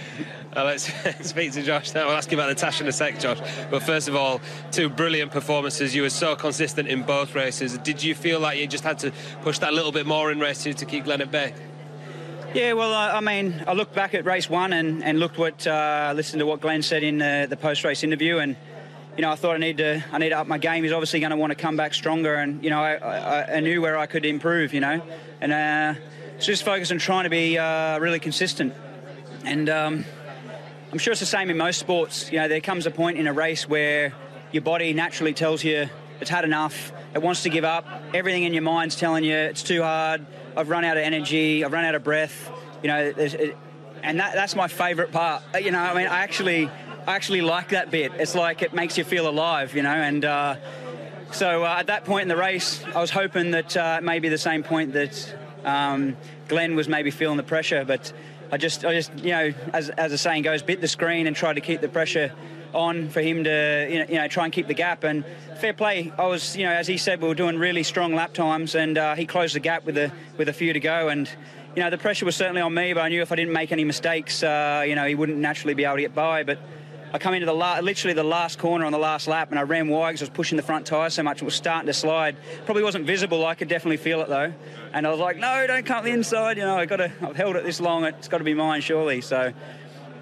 Uh, 0.55 0.63
let's 0.63 0.93
speak 1.29 1.51
to 1.55 1.63
Josh 1.65 1.93
now. 1.93 2.07
We'll 2.07 2.17
ask 2.17 2.31
you 2.31 2.39
about 2.39 2.51
the 2.51 2.55
Tash 2.55 2.81
in 2.81 2.87
a 2.87 2.93
sec, 2.93 3.19
Josh. 3.19 3.41
But 3.69 3.83
first 3.83 4.07
of 4.07 4.15
all, 4.15 4.41
two 4.71 4.89
brilliant 4.89 5.33
performances. 5.33 5.93
You 5.93 6.03
were 6.03 6.11
so 6.11 6.37
consistent 6.37 6.87
in 6.87 7.03
both 7.03 7.35
races. 7.35 7.77
Did 7.79 8.01
you 8.01 8.15
feel 8.15 8.39
like 8.39 8.61
you 8.61 8.69
just 8.69 8.85
had 8.85 9.01
to 9.01 9.13
push 9.43 9.59
that 9.59 9.73
a 9.73 9.75
little 9.75 9.91
bit 9.91 10.07
more 10.07 10.31
in 10.31 10.39
race 10.39 10.63
two 10.63 10.73
to 10.75 10.85
keep 10.85 11.03
Glenn 11.03 11.21
at 11.21 11.33
bay? 11.33 11.53
Yeah, 12.57 12.73
well, 12.73 12.95
I, 12.95 13.19
I 13.19 13.21
mean, 13.21 13.63
I 13.67 13.75
looked 13.75 13.95
back 13.95 14.15
at 14.15 14.25
race 14.25 14.49
one 14.49 14.73
and, 14.73 15.05
and 15.05 15.21
looked 15.21 15.37
what 15.37 15.67
uh, 15.67 16.15
listened 16.17 16.41
to 16.41 16.47
what 16.47 16.63
Glenn 16.63 16.81
said 16.81 17.03
in 17.03 17.19
the, 17.19 17.47
the 17.51 17.57
post 17.59 17.85
race 17.85 18.03
interview, 18.03 18.39
and 18.39 18.57
you 19.15 19.21
know, 19.21 19.31
I 19.31 19.35
thought 19.35 19.57
I 19.57 19.59
need 19.59 19.77
to 19.77 20.03
I 20.11 20.17
need 20.17 20.31
to 20.31 20.39
up 20.39 20.47
my 20.47 20.57
game. 20.57 20.83
He's 20.83 20.93
obviously 20.93 21.21
going 21.21 21.33
to 21.33 21.37
want 21.37 21.51
to 21.51 21.55
come 21.55 21.77
back 21.77 21.93
stronger, 21.93 22.37
and 22.37 22.65
you 22.65 22.71
know, 22.71 22.81
I, 22.81 22.95
I, 22.95 23.57
I 23.57 23.61
knew 23.61 23.83
where 23.83 23.99
I 23.99 24.07
could 24.07 24.25
improve, 24.25 24.73
you 24.73 24.81
know, 24.81 25.03
and 25.43 25.53
uh, 25.53 26.01
just 26.41 26.65
focus 26.65 26.91
on 26.91 26.97
trying 26.97 27.25
to 27.25 27.31
be 27.31 27.59
uh, 27.59 27.99
really 27.99 28.21
consistent. 28.21 28.73
And 29.45 29.69
um, 29.69 30.07
I'm 30.93 30.99
sure 30.99 31.11
it's 31.11 31.21
the 31.21 31.27
same 31.27 31.51
in 31.51 31.59
most 31.59 31.79
sports. 31.79 32.33
You 32.33 32.39
know, 32.39 32.49
there 32.49 32.63
comes 32.63 32.87
a 32.87 32.91
point 32.91 33.19
in 33.19 33.27
a 33.27 33.35
race 33.35 33.69
where 33.69 34.15
your 34.51 34.63
body 34.63 34.95
naturally 34.95 35.35
tells 35.35 35.63
you 35.63 35.91
it's 36.23 36.31
had 36.31 36.47
enough. 36.47 36.91
It 37.13 37.21
wants 37.21 37.43
to 37.43 37.51
give 37.51 37.65
up. 37.65 37.87
Everything 38.15 38.45
in 38.45 38.55
your 38.55 38.63
mind's 38.63 38.97
telling 38.97 39.25
you 39.25 39.37
it's 39.37 39.63
too 39.63 39.83
hard. 39.83 40.25
I've 40.57 40.69
run 40.69 40.85
out 40.85 40.97
of 40.97 41.03
energy, 41.03 41.65
I've 41.65 41.73
run 41.73 41.85
out 41.85 41.95
of 41.95 42.03
breath. 42.03 42.51
You 42.83 42.89
know, 42.89 43.13
it, 43.17 43.57
and 44.03 44.21
that, 44.21 44.35
that's 44.35 44.55
my 44.55 44.69
favourite 44.69 45.13
part. 45.13 45.43
Uh, 45.55 45.59
you 45.59 45.71
know, 45.71 45.79
I 45.79 45.95
mean, 45.95 46.07
I 46.07 46.23
actually, 46.23 46.69
I 47.07 47.15
actually 47.15 47.41
like 47.41 47.71
that 47.71 47.91
bit. 47.91 48.13
It's 48.19 48.35
like 48.35 48.63
it 48.63 48.73
makes 48.73 48.97
you 48.97 49.05
feel 49.05 49.29
alive. 49.29 49.75
You 49.75 49.83
know, 49.83 49.91
and 49.91 50.25
uh, 50.25 50.57
so 51.33 51.65
uh, 51.65 51.77
at 51.79 51.89
that 51.89 52.05
point 52.05 52.23
in 52.23 52.29
the 52.29 52.37
race, 52.37 52.83
I 52.95 53.01
was 53.01 53.11
hoping 53.11 53.51
that 53.51 53.77
uh, 53.77 54.01
maybe 54.03 54.29
the 54.29 54.39
same 54.39 54.63
point 54.63 54.93
that 54.95 55.37
um, 55.65 56.17
Glenn 56.49 56.77
was 56.77 56.89
maybe 56.89 57.11
feeling 57.11 57.37
the 57.37 57.43
pressure, 57.43 57.85
but 57.85 58.13
I 58.51 58.57
just, 58.57 58.85
I 58.85 58.93
just, 58.93 59.13
you 59.19 59.33
know, 59.33 59.53
as, 59.73 59.91
as 59.91 60.13
the 60.13 60.19
saying 60.19 60.43
goes, 60.43 60.63
bit 60.63 60.81
the 60.81 60.89
screen 60.89 61.27
and 61.27 61.35
tried 61.35 61.55
to 61.55 61.61
keep 61.61 61.81
the 61.81 61.89
pressure 61.89 62.33
on 62.75 63.09
for 63.09 63.21
him 63.21 63.45
to, 63.45 63.89
you 63.91 63.99
know, 63.99 64.07
you 64.09 64.15
know, 64.17 64.29
try 64.29 64.45
and 64.45 64.53
keep 64.53 64.67
the 64.67 64.75
gap. 64.75 65.05
And 65.05 65.25
fair 65.59 65.73
play, 65.73 66.13
I 66.19 66.27
was, 66.27 66.57
you 66.57 66.65
know, 66.65 66.73
as 66.73 66.87
he 66.87 66.99
said, 66.99 67.21
we 67.21 67.29
were 67.29 67.35
doing 67.35 67.59
really 67.59 67.83
strong 67.83 68.15
lap 68.15 68.33
times, 68.35 68.75
and 68.75 68.99
uh, 68.99 69.15
he 69.15 69.27
closed 69.27 69.55
the 69.55 69.61
gap 69.61 69.85
with 69.85 69.97
a 69.99 70.13
with 70.37 70.49
a 70.49 70.53
few 70.53 70.73
to 70.73 70.81
go. 70.81 71.09
And 71.09 71.29
you 71.75 71.83
know, 71.83 71.91
the 71.91 71.99
pressure 71.99 72.25
was 72.25 72.37
certainly 72.37 72.63
on 72.63 72.73
me, 72.73 72.95
but 72.95 73.01
I 73.03 73.09
knew 73.09 73.23
if 73.23 73.33
I 73.33 73.37
didn't 73.37 73.53
make 73.53 73.71
any 73.71 73.85
mistakes, 73.85 74.43
uh, 74.43 74.85
you 74.87 74.95
know, 74.95 75.07
he 75.07 75.15
wouldn't 75.15 75.39
naturally 75.39 75.75
be 75.75 75.85
able 75.85 75.97
to 75.97 76.03
get 76.03 76.15
by. 76.15 76.43
But 76.43 76.59
I 77.13 77.19
come 77.19 77.35
into 77.35 77.47
the 77.47 77.55
la- 77.55 77.79
literally 77.79 78.15
the 78.15 78.25
last 78.25 78.59
corner 78.59 78.85
on 78.85 78.93
the 78.93 78.99
last 78.99 79.29
lap, 79.29 79.51
and 79.51 79.59
I 79.59 79.63
ran 79.63 79.89
wide 79.89 80.13
because 80.13 80.23
I 80.23 80.25
was 80.25 80.31
pushing 80.31 80.57
the 80.57 80.63
front 80.63 80.87
tyre 80.87 81.11
so 81.11 81.23
much 81.23 81.41
it 81.41 81.45
was 81.45 81.55
starting 81.55 81.87
to 81.87 81.93
slide. 81.93 82.37
Probably 82.65 82.83
wasn't 82.83 83.07
visible. 83.07 83.47
I 83.47 83.55
could 83.55 83.69
definitely 83.69 83.99
feel 83.99 84.21
it 84.23 84.29
though, 84.29 84.53
and 84.93 85.07
I 85.07 85.11
was 85.11 85.21
like, 85.21 85.37
"No, 85.37 85.67
don't 85.67 85.87
cut 85.87 86.05
the 86.05 86.11
inside." 86.11 86.57
You 86.57 86.65
know, 86.65 86.77
I 86.77 86.87
got 86.87 86.97
to. 86.97 87.13
I've 87.23 87.37
held 87.37 87.57
it 87.57 87.65
this 87.65 87.81
long. 87.81 88.05
It's 88.05 88.29
got 88.29 88.39
to 88.39 88.45
be 88.45 88.55
mine, 88.55 88.81
surely. 88.81 89.21
So, 89.21 89.53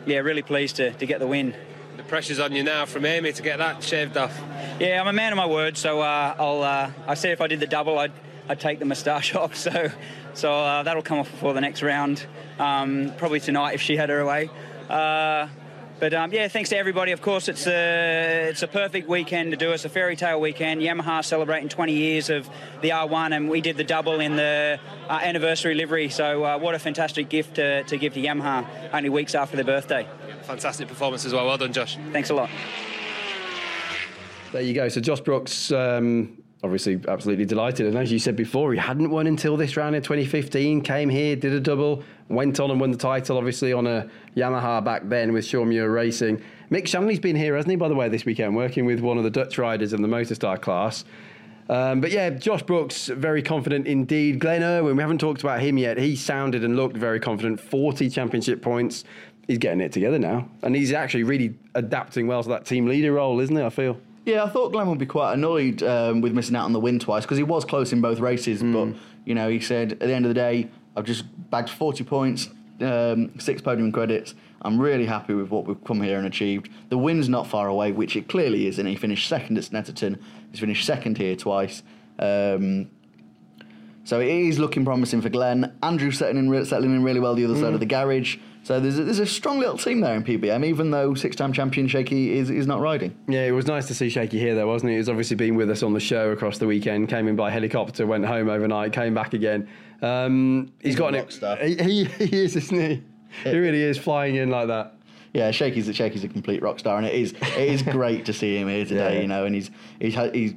yeah, 0.07 0.19
really 0.19 0.43
pleased 0.43 0.77
to, 0.77 0.93
to 0.93 1.07
get 1.07 1.21
the 1.21 1.27
win. 1.27 1.55
The 1.97 2.03
pressure's 2.03 2.41
on 2.41 2.53
you 2.53 2.63
now 2.63 2.87
from 2.87 3.05
Amy 3.07 3.33
to 3.33 3.43
get 3.43 3.59
that 3.59 3.83
shaved 3.83 4.17
off. 4.17 4.37
Yeah, 4.81 5.01
I'm 5.01 5.07
a 5.07 5.13
man 5.13 5.33
of 5.33 5.37
my 5.37 5.47
word, 5.47 5.77
so 5.77 6.01
uh, 6.01 6.35
I'll. 6.39 6.63
Uh, 6.63 6.91
I 7.07 7.15
said 7.15 7.33
if 7.33 7.41
I 7.41 7.47
did 7.47 7.61
the 7.61 7.67
double, 7.67 7.99
I'd, 7.99 8.13
I'd 8.49 8.61
take 8.61 8.79
the 8.79 8.85
moustache 8.85 9.35
off. 9.37 9.55
So, 9.55 9.91
so 10.35 10.53
uh, 10.53 10.83
that'll 10.83 11.03
come 11.03 11.19
off 11.19 11.31
before 11.31 11.53
the 11.55 11.61
next 11.61 11.83
round. 11.83 12.27
Um, 12.59 13.13
probably 13.17 13.41
tonight 13.41 13.75
if 13.75 13.81
she 13.81 13.97
had 13.97 14.09
her 14.09 14.25
way. 14.25 14.51
But 16.01 16.13
um, 16.13 16.33
yeah, 16.33 16.49
thanks 16.49 16.71
to 16.71 16.77
everybody. 16.77 17.13
Of 17.13 17.23
course, 17.23 17.49
it's 17.49 17.67
a 17.67 18.49
it's 18.49 18.63
a 18.63 18.69
perfect 18.69 19.09
weekend 19.09 19.53
to 19.53 19.57
do. 19.57 19.71
It's 19.71 19.85
a 19.85 19.89
fairy 19.89 20.17
tale 20.17 20.41
weekend. 20.41 20.81
Yamaha 20.81 21.25
celebrating 21.25 21.69
20 21.69 21.93
years 21.93 22.31
of 22.31 22.49
the 22.83 22.91
R1, 22.91 23.35
and 23.35 23.49
we 23.49 23.61
did 23.61 23.77
the 23.77 23.85
double 23.85 24.21
in 24.21 24.37
the 24.37 24.81
uh, 25.09 25.21
anniversary 25.23 25.75
livery. 25.75 26.09
So 26.09 26.45
uh, 26.45 26.59
what 26.59 26.75
a 26.75 26.79
fantastic 26.79 27.29
gift 27.29 27.57
to, 27.57 27.85
to 27.85 27.97
give 27.97 28.15
to 28.15 28.21
Yamaha 28.21 28.67
only 28.93 29.09
weeks 29.09 29.35
after 29.35 29.57
their 29.57 29.65
birthday. 29.65 30.07
Fantastic 30.43 30.89
performance 30.89 31.25
as 31.25 31.33
well. 31.33 31.47
Well 31.47 31.59
done, 31.59 31.73
Josh. 31.73 31.97
Thanks 32.13 32.31
a 32.31 32.35
lot. 32.35 32.51
There 34.53 34.63
you 34.63 34.75
go. 34.75 34.89
So 34.89 35.01
Josh 35.01 35.21
Brooks, 35.21 35.73
um, 35.73 36.43
obviously 36.65 37.01
absolutely 37.09 37.45
delighted. 37.45 37.87
And 37.87 37.97
as 37.97 38.11
you 38.11 38.19
said 38.19 38.37
before, 38.37 38.73
he 38.73 38.79
hadn't 38.79 39.11
won 39.11 39.27
until 39.27 39.57
this 39.57 39.77
round 39.77 39.95
in 39.95 40.03
2015. 40.03 40.81
Came 40.81 41.09
here, 41.09 41.37
did 41.37 41.53
a 41.53 41.61
double, 41.61 42.03
went 42.29 42.59
on 42.61 42.71
and 42.71 42.81
won 42.81 42.91
the 42.91 42.99
title, 42.99 43.37
obviously 43.37 43.73
on 43.73 43.87
a 43.87 44.09
Yamaha 44.37 44.85
back 44.85 45.03
then 45.09 45.33
with 45.33 45.53
Muir 45.53 45.91
Racing. 45.91 46.43
Mick 46.71 46.87
Shanley's 46.87 47.21
been 47.21 47.37
here, 47.37 47.57
hasn't 47.57 47.71
he, 47.71 47.77
by 47.77 47.89
the 47.89 47.95
way, 47.95 48.09
this 48.09 48.25
weekend, 48.25 48.57
working 48.57 48.87
with 48.87 49.01
one 49.01 49.19
of 49.19 49.25
the 49.25 49.31
Dutch 49.31 49.59
riders 49.59 49.93
in 49.93 50.03
the 50.03 50.09
Motostar 50.09 50.61
class. 50.61 51.05
Um, 51.69 52.01
but 52.01 52.11
yeah, 52.11 52.31
Josh 52.31 52.63
Brooks, 52.63 53.09
very 53.09 53.43
confident 53.43 53.87
indeed. 53.87 54.39
Glenn 54.39 54.63
Irwin, 54.63 54.97
we 54.97 55.03
haven't 55.03 55.19
talked 55.19 55.41
about 55.41 55.61
him 55.61 55.79
yet. 55.79 55.99
He 55.99 56.17
sounded 56.17 56.65
and 56.65 56.77
looked 56.77 56.97
very 56.97 57.21
confident. 57.21 57.61
40 57.61 58.11
championship 58.11 58.61
points. 58.61 59.05
He's 59.47 59.59
getting 59.59 59.81
it 59.81 59.93
together 59.93 60.19
now. 60.19 60.49
And 60.63 60.75
he's 60.75 60.93
actually 60.93 61.25
really 61.25 61.55
adapting 61.75 62.27
well 62.27 62.43
to 62.43 62.49
that 62.51 62.65
team 62.65 62.87
leader 62.87 63.13
role, 63.13 63.41
isn't 63.41 63.55
he? 63.55 63.63
I 63.63 63.71
feel. 63.71 63.99
Yeah, 64.25 64.45
I 64.45 64.49
thought 64.49 64.73
Glenn 64.73 64.89
would 64.89 64.99
be 64.99 65.07
quite 65.07 65.35
annoyed 65.35 65.83
um, 65.83 66.23
with 66.23 66.33
missing 66.33 66.57
out 66.57 66.65
on 66.65 66.73
the 66.73 66.81
win 66.81 66.99
twice 66.99 67.25
because 67.25 67.37
he 67.37 67.45
was 67.45 67.65
close 67.65 67.93
in 67.93 68.01
both 68.01 68.21
races. 68.21 68.61
Hmm. 68.61 68.73
But 68.73 68.99
you 69.25 69.35
know, 69.35 69.49
he 69.49 69.61
said 69.61 69.93
at 69.93 70.01
the 70.01 70.15
end 70.15 70.25
of 70.25 70.31
the 70.31 70.35
day, 70.35 70.69
I've 70.97 71.05
just 71.05 71.25
bagged 71.51 71.71
40 71.71 72.05
points, 72.05 72.49
um, 72.81 73.39
six 73.39 73.61
podium 73.61 73.93
credits. 73.93 74.35
I'm 74.63 74.81
really 74.81 75.07
happy 75.07 75.35
with 75.35 75.51
what 75.51 75.67
we've 75.67 75.83
come 75.85 76.01
here 76.01 76.19
and 76.19 76.27
achieved. 76.27 76.71
The 76.89 76.99
win's 76.99 77.29
not 77.29 77.47
far 77.47 77.69
away, 77.69 77.93
which 77.93 78.17
it 78.17 78.29
clearly 78.29 78.67
is, 78.67 78.79
and 78.79 78.89
he 78.89 78.97
finished 78.97 79.29
second 79.29 79.59
at 79.59 79.65
Snetterton. 79.65 80.19
He's 80.51 80.61
finished 80.61 80.87
second 80.87 81.19
here 81.19 81.37
twice. 81.37 81.83
Um, 82.19 82.91
so 84.05 84.21
it 84.21 84.29
is 84.29 84.59
looking 84.59 84.85
promising 84.85 85.21
for 85.21 85.29
Glenn. 85.29 85.73
Andrew 85.83 86.11
settling 86.11 86.53
in, 86.53 86.65
settling 86.65 86.95
in 86.95 87.03
really 87.03 87.21
well 87.21 87.35
the 87.35 87.45
other 87.45 87.57
side 87.57 87.75
of 87.75 87.81
the 87.81 87.87
garage. 87.87 88.37
So 88.65 88.81
there's 88.81 88.99
a, 88.99 89.05
there's 89.05 89.19
a 89.19 89.27
strong 89.27 89.59
little 89.59 89.77
team 89.77 90.01
there 90.01 90.15
in 90.15 90.25
PBM, 90.25 90.65
even 90.65 90.91
though 90.91 91.13
six-time 91.15 91.53
champion 91.53 91.87
Shaky 91.87 92.37
is, 92.39 92.49
is 92.49 92.67
not 92.67 92.81
riding. 92.81 93.15
Yeah, 93.29 93.45
it 93.45 93.53
was 93.53 93.67
nice 93.67 93.87
to 93.89 93.95
see 93.95 94.09
Shaky 94.09 94.39
here, 94.39 94.55
though, 94.55 94.67
wasn't 94.67 94.93
it? 94.93 94.97
He's 94.97 95.09
obviously 95.11 95.37
been 95.37 95.55
with 95.55 95.71
us 95.71 95.83
on 95.83 95.93
the 95.93 96.01
show 96.01 96.31
across 96.31 96.57
the 96.57 96.67
weekend. 96.67 97.11
Came 97.11 97.29
in 97.29 97.37
by 97.37 97.51
helicopter, 97.51 98.07
went 98.07 98.25
home 98.25 98.49
overnight, 98.49 98.95
came 98.95 99.13
back 99.13 99.35
again. 99.35 99.69
Um, 100.01 100.73
he's 100.81 100.93
He's 100.93 100.97
got 100.97 101.15
a 101.15 101.25
an 101.25 101.31
star. 101.31 101.57
He, 101.63 101.75
he, 101.77 102.05
he 102.05 102.43
is, 102.43 102.57
isn't 102.57 102.81
he? 102.81 103.03
He 103.43 103.57
really 103.57 103.83
is 103.83 103.99
flying 103.99 104.37
in 104.37 104.49
like 104.49 104.69
that. 104.69 104.95
Yeah, 105.35 105.51
Shaky's 105.51 105.89
a 105.89 105.93
Shaky's 105.93 106.25
a 106.25 106.29
complete 106.29 106.63
rock 106.63 106.79
star, 106.79 106.97
and 106.97 107.05
it 107.07 107.15
is 107.15 107.33
it 107.33 107.69
is 107.69 107.83
great 107.83 108.25
to 108.27 108.33
see 108.33 108.57
him 108.57 108.69
here 108.69 108.85
today. 108.85 109.15
Yeah. 109.17 109.21
You 109.21 109.27
know, 109.27 109.45
and 109.45 109.55
he's 109.55 109.71
he's 110.01 110.15
he's 110.33 110.55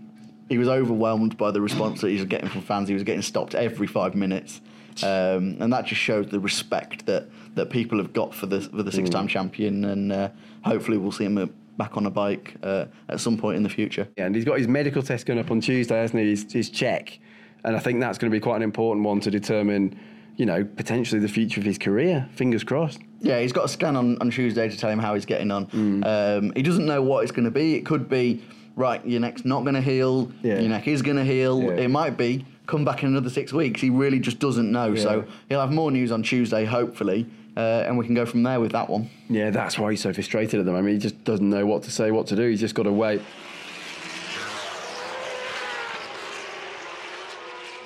he 0.48 0.58
was 0.58 0.68
overwhelmed 0.68 1.36
by 1.36 1.52
the 1.52 1.60
response 1.60 2.02
that 2.02 2.10
he 2.10 2.16
was 2.16 2.26
getting 2.26 2.48
from 2.48 2.62
fans. 2.62 2.88
He 2.88 2.94
was 2.94 3.04
getting 3.04 3.24
stopped 3.24 3.56
every 3.56 3.88
five 3.88 4.14
minutes, 4.16 4.62
um, 5.04 5.58
and 5.60 5.74
that 5.74 5.86
just 5.86 6.00
shows 6.00 6.28
the 6.28 6.40
respect 6.40 7.06
that, 7.08 7.28
that 7.58 7.70
people 7.70 7.98
have 7.98 8.14
got 8.14 8.34
for 8.34 8.46
the 8.46 8.62
for 8.62 8.82
the 8.84 8.92
six 8.92 9.10
time 9.10 9.28
champion. 9.28 9.86
And 9.86 10.12
uh, 10.12 10.30
hopefully, 10.64 10.98
we'll 10.98 11.12
see 11.12 11.26
him 11.26 11.54
back 11.78 11.96
on 11.98 12.06
a 12.08 12.10
bike 12.10 12.56
uh, 12.64 12.86
at 13.10 13.20
some 13.20 13.38
point 13.38 13.58
in 13.58 13.64
the 13.64 13.70
future. 13.70 14.08
Yeah, 14.18 14.26
and 14.26 14.36
he's 14.36 14.46
got 14.46 14.58
his 14.58 14.68
medical 14.68 15.04
test 15.04 15.26
going 15.26 15.40
up 15.40 15.52
on 15.52 15.62
Tuesday, 15.62 16.00
hasn't 16.00 16.20
he? 16.24 16.30
His, 16.30 16.52
his 16.52 16.70
check. 16.72 17.20
And 17.64 17.76
I 17.76 17.80
think 17.80 18.00
that's 18.00 18.18
going 18.18 18.32
to 18.32 18.36
be 18.36 18.40
quite 18.42 18.56
an 18.56 18.62
important 18.64 19.06
one 19.06 19.20
to 19.22 19.30
determine, 19.30 20.00
you 20.38 20.46
know, 20.46 20.64
potentially 20.64 21.20
the 21.22 21.28
future 21.28 21.60
of 21.60 21.66
his 21.66 21.78
career. 21.78 22.28
Fingers 22.34 22.64
crossed. 22.64 23.00
Yeah, 23.20 23.40
he's 23.42 23.52
got 23.52 23.66
a 23.66 23.68
scan 23.68 23.96
on, 23.96 24.18
on 24.22 24.32
Tuesday 24.32 24.70
to 24.70 24.78
tell 24.78 24.90
him 24.90 25.00
how 25.00 25.14
he's 25.16 25.26
getting 25.26 25.52
on. 25.52 25.68
Um, 26.04 26.52
he 26.56 26.62
doesn't 26.64 26.86
know 26.86 27.02
what 27.02 27.24
it's 27.24 27.32
going 27.32 27.46
to 27.46 27.52
be. 27.52 27.76
It 27.76 27.86
could 27.86 28.08
be, 28.08 28.44
right, 28.76 29.06
your 29.06 29.20
neck's 29.20 29.44
not 29.44 29.62
going 29.64 29.74
to 29.76 29.82
heal, 29.82 30.32
Yeah. 30.44 30.60
your 30.60 30.70
neck 30.70 30.88
is 30.88 31.02
going 31.02 31.18
to 31.18 31.26
heal. 31.26 31.62
Yeah. 31.62 31.72
It 31.72 31.90
might 31.90 32.16
be, 32.18 32.46
come 32.68 32.86
back 32.86 33.04
in 33.04 33.10
another 33.10 33.30
six 33.30 33.52
weeks. 33.54 33.82
He 33.82 33.90
really 33.90 34.20
just 34.20 34.40
doesn't 34.40 34.72
know. 34.72 34.96
So 34.96 35.26
he'll 35.50 35.60
have 35.62 35.72
more 35.72 35.92
news 35.92 36.12
on 36.12 36.24
Tuesday, 36.24 36.64
hopefully, 36.66 37.26
uh, 37.58 37.84
and 37.88 37.98
we 37.98 38.06
can 38.06 38.14
go 38.14 38.24
from 38.24 38.44
there 38.44 38.60
with 38.60 38.72
that 38.74 38.88
one. 38.88 39.10
Yeah, 39.30 39.50
that's 39.50 39.80
why 39.80 39.90
he's 39.90 40.02
so 40.02 40.14
frustrated 40.14 40.60
at 40.60 40.66
the 40.68 40.72
moment. 40.72 40.94
He 40.94 41.00
just 41.00 41.24
doesn't 41.24 41.50
know 41.50 41.66
what 41.66 41.82
to 41.84 41.92
say, 41.92 42.12
what 42.12 42.28
to 42.28 42.36
do. 42.36 42.48
He's 42.48 42.60
just 42.60 42.76
got 42.76 42.84
to 42.84 42.92
wait. 42.92 43.20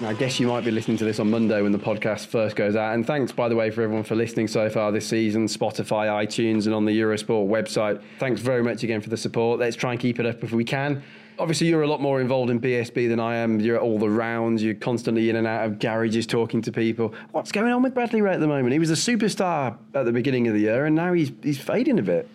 I 0.01 0.13
guess 0.13 0.39
you 0.39 0.47
might 0.47 0.65
be 0.65 0.71
listening 0.71 0.97
to 0.97 1.05
this 1.05 1.19
on 1.19 1.29
Monday 1.29 1.61
when 1.61 1.71
the 1.71 1.77
podcast 1.77 2.25
first 2.25 2.55
goes 2.55 2.75
out. 2.75 2.95
And 2.95 3.05
thanks, 3.05 3.31
by 3.31 3.47
the 3.47 3.55
way, 3.55 3.69
for 3.69 3.83
everyone 3.83 4.03
for 4.03 4.15
listening 4.15 4.47
so 4.47 4.67
far 4.67 4.91
this 4.91 5.07
season 5.07 5.45
Spotify, 5.45 6.07
iTunes, 6.07 6.65
and 6.65 6.73
on 6.73 6.85
the 6.85 6.99
Eurosport 6.99 7.47
website. 7.47 8.01
Thanks 8.19 8.41
very 8.41 8.63
much 8.63 8.83
again 8.83 8.99
for 8.99 9.09
the 9.09 9.17
support. 9.17 9.59
Let's 9.59 9.75
try 9.75 9.91
and 9.91 9.99
keep 10.01 10.19
it 10.19 10.25
up 10.25 10.43
if 10.43 10.51
we 10.51 10.65
can. 10.65 11.03
Obviously, 11.41 11.67
you're 11.67 11.81
a 11.81 11.87
lot 11.87 12.01
more 12.01 12.21
involved 12.21 12.51
in 12.51 12.61
BSB 12.61 13.09
than 13.09 13.19
I 13.19 13.37
am. 13.37 13.59
You're 13.59 13.77
at 13.77 13.81
all 13.81 13.97
the 13.97 14.07
rounds. 14.07 14.61
You're 14.61 14.75
constantly 14.75 15.27
in 15.31 15.37
and 15.37 15.47
out 15.47 15.65
of 15.65 15.79
garages 15.79 16.27
talking 16.27 16.61
to 16.61 16.71
people. 16.71 17.15
What's 17.31 17.51
going 17.51 17.71
on 17.73 17.81
with 17.81 17.95
Bradley 17.95 18.21
Ray 18.21 18.33
at 18.35 18.39
the 18.39 18.47
moment? 18.47 18.73
He 18.73 18.77
was 18.79 18.91
a 18.91 18.93
superstar 18.93 19.75
at 19.95 20.05
the 20.05 20.11
beginning 20.11 20.47
of 20.47 20.53
the 20.53 20.59
year, 20.59 20.85
and 20.85 20.95
now 20.95 21.13
he's 21.13 21.31
he's 21.41 21.59
fading 21.59 21.97
a 21.97 22.03
bit. 22.03 22.29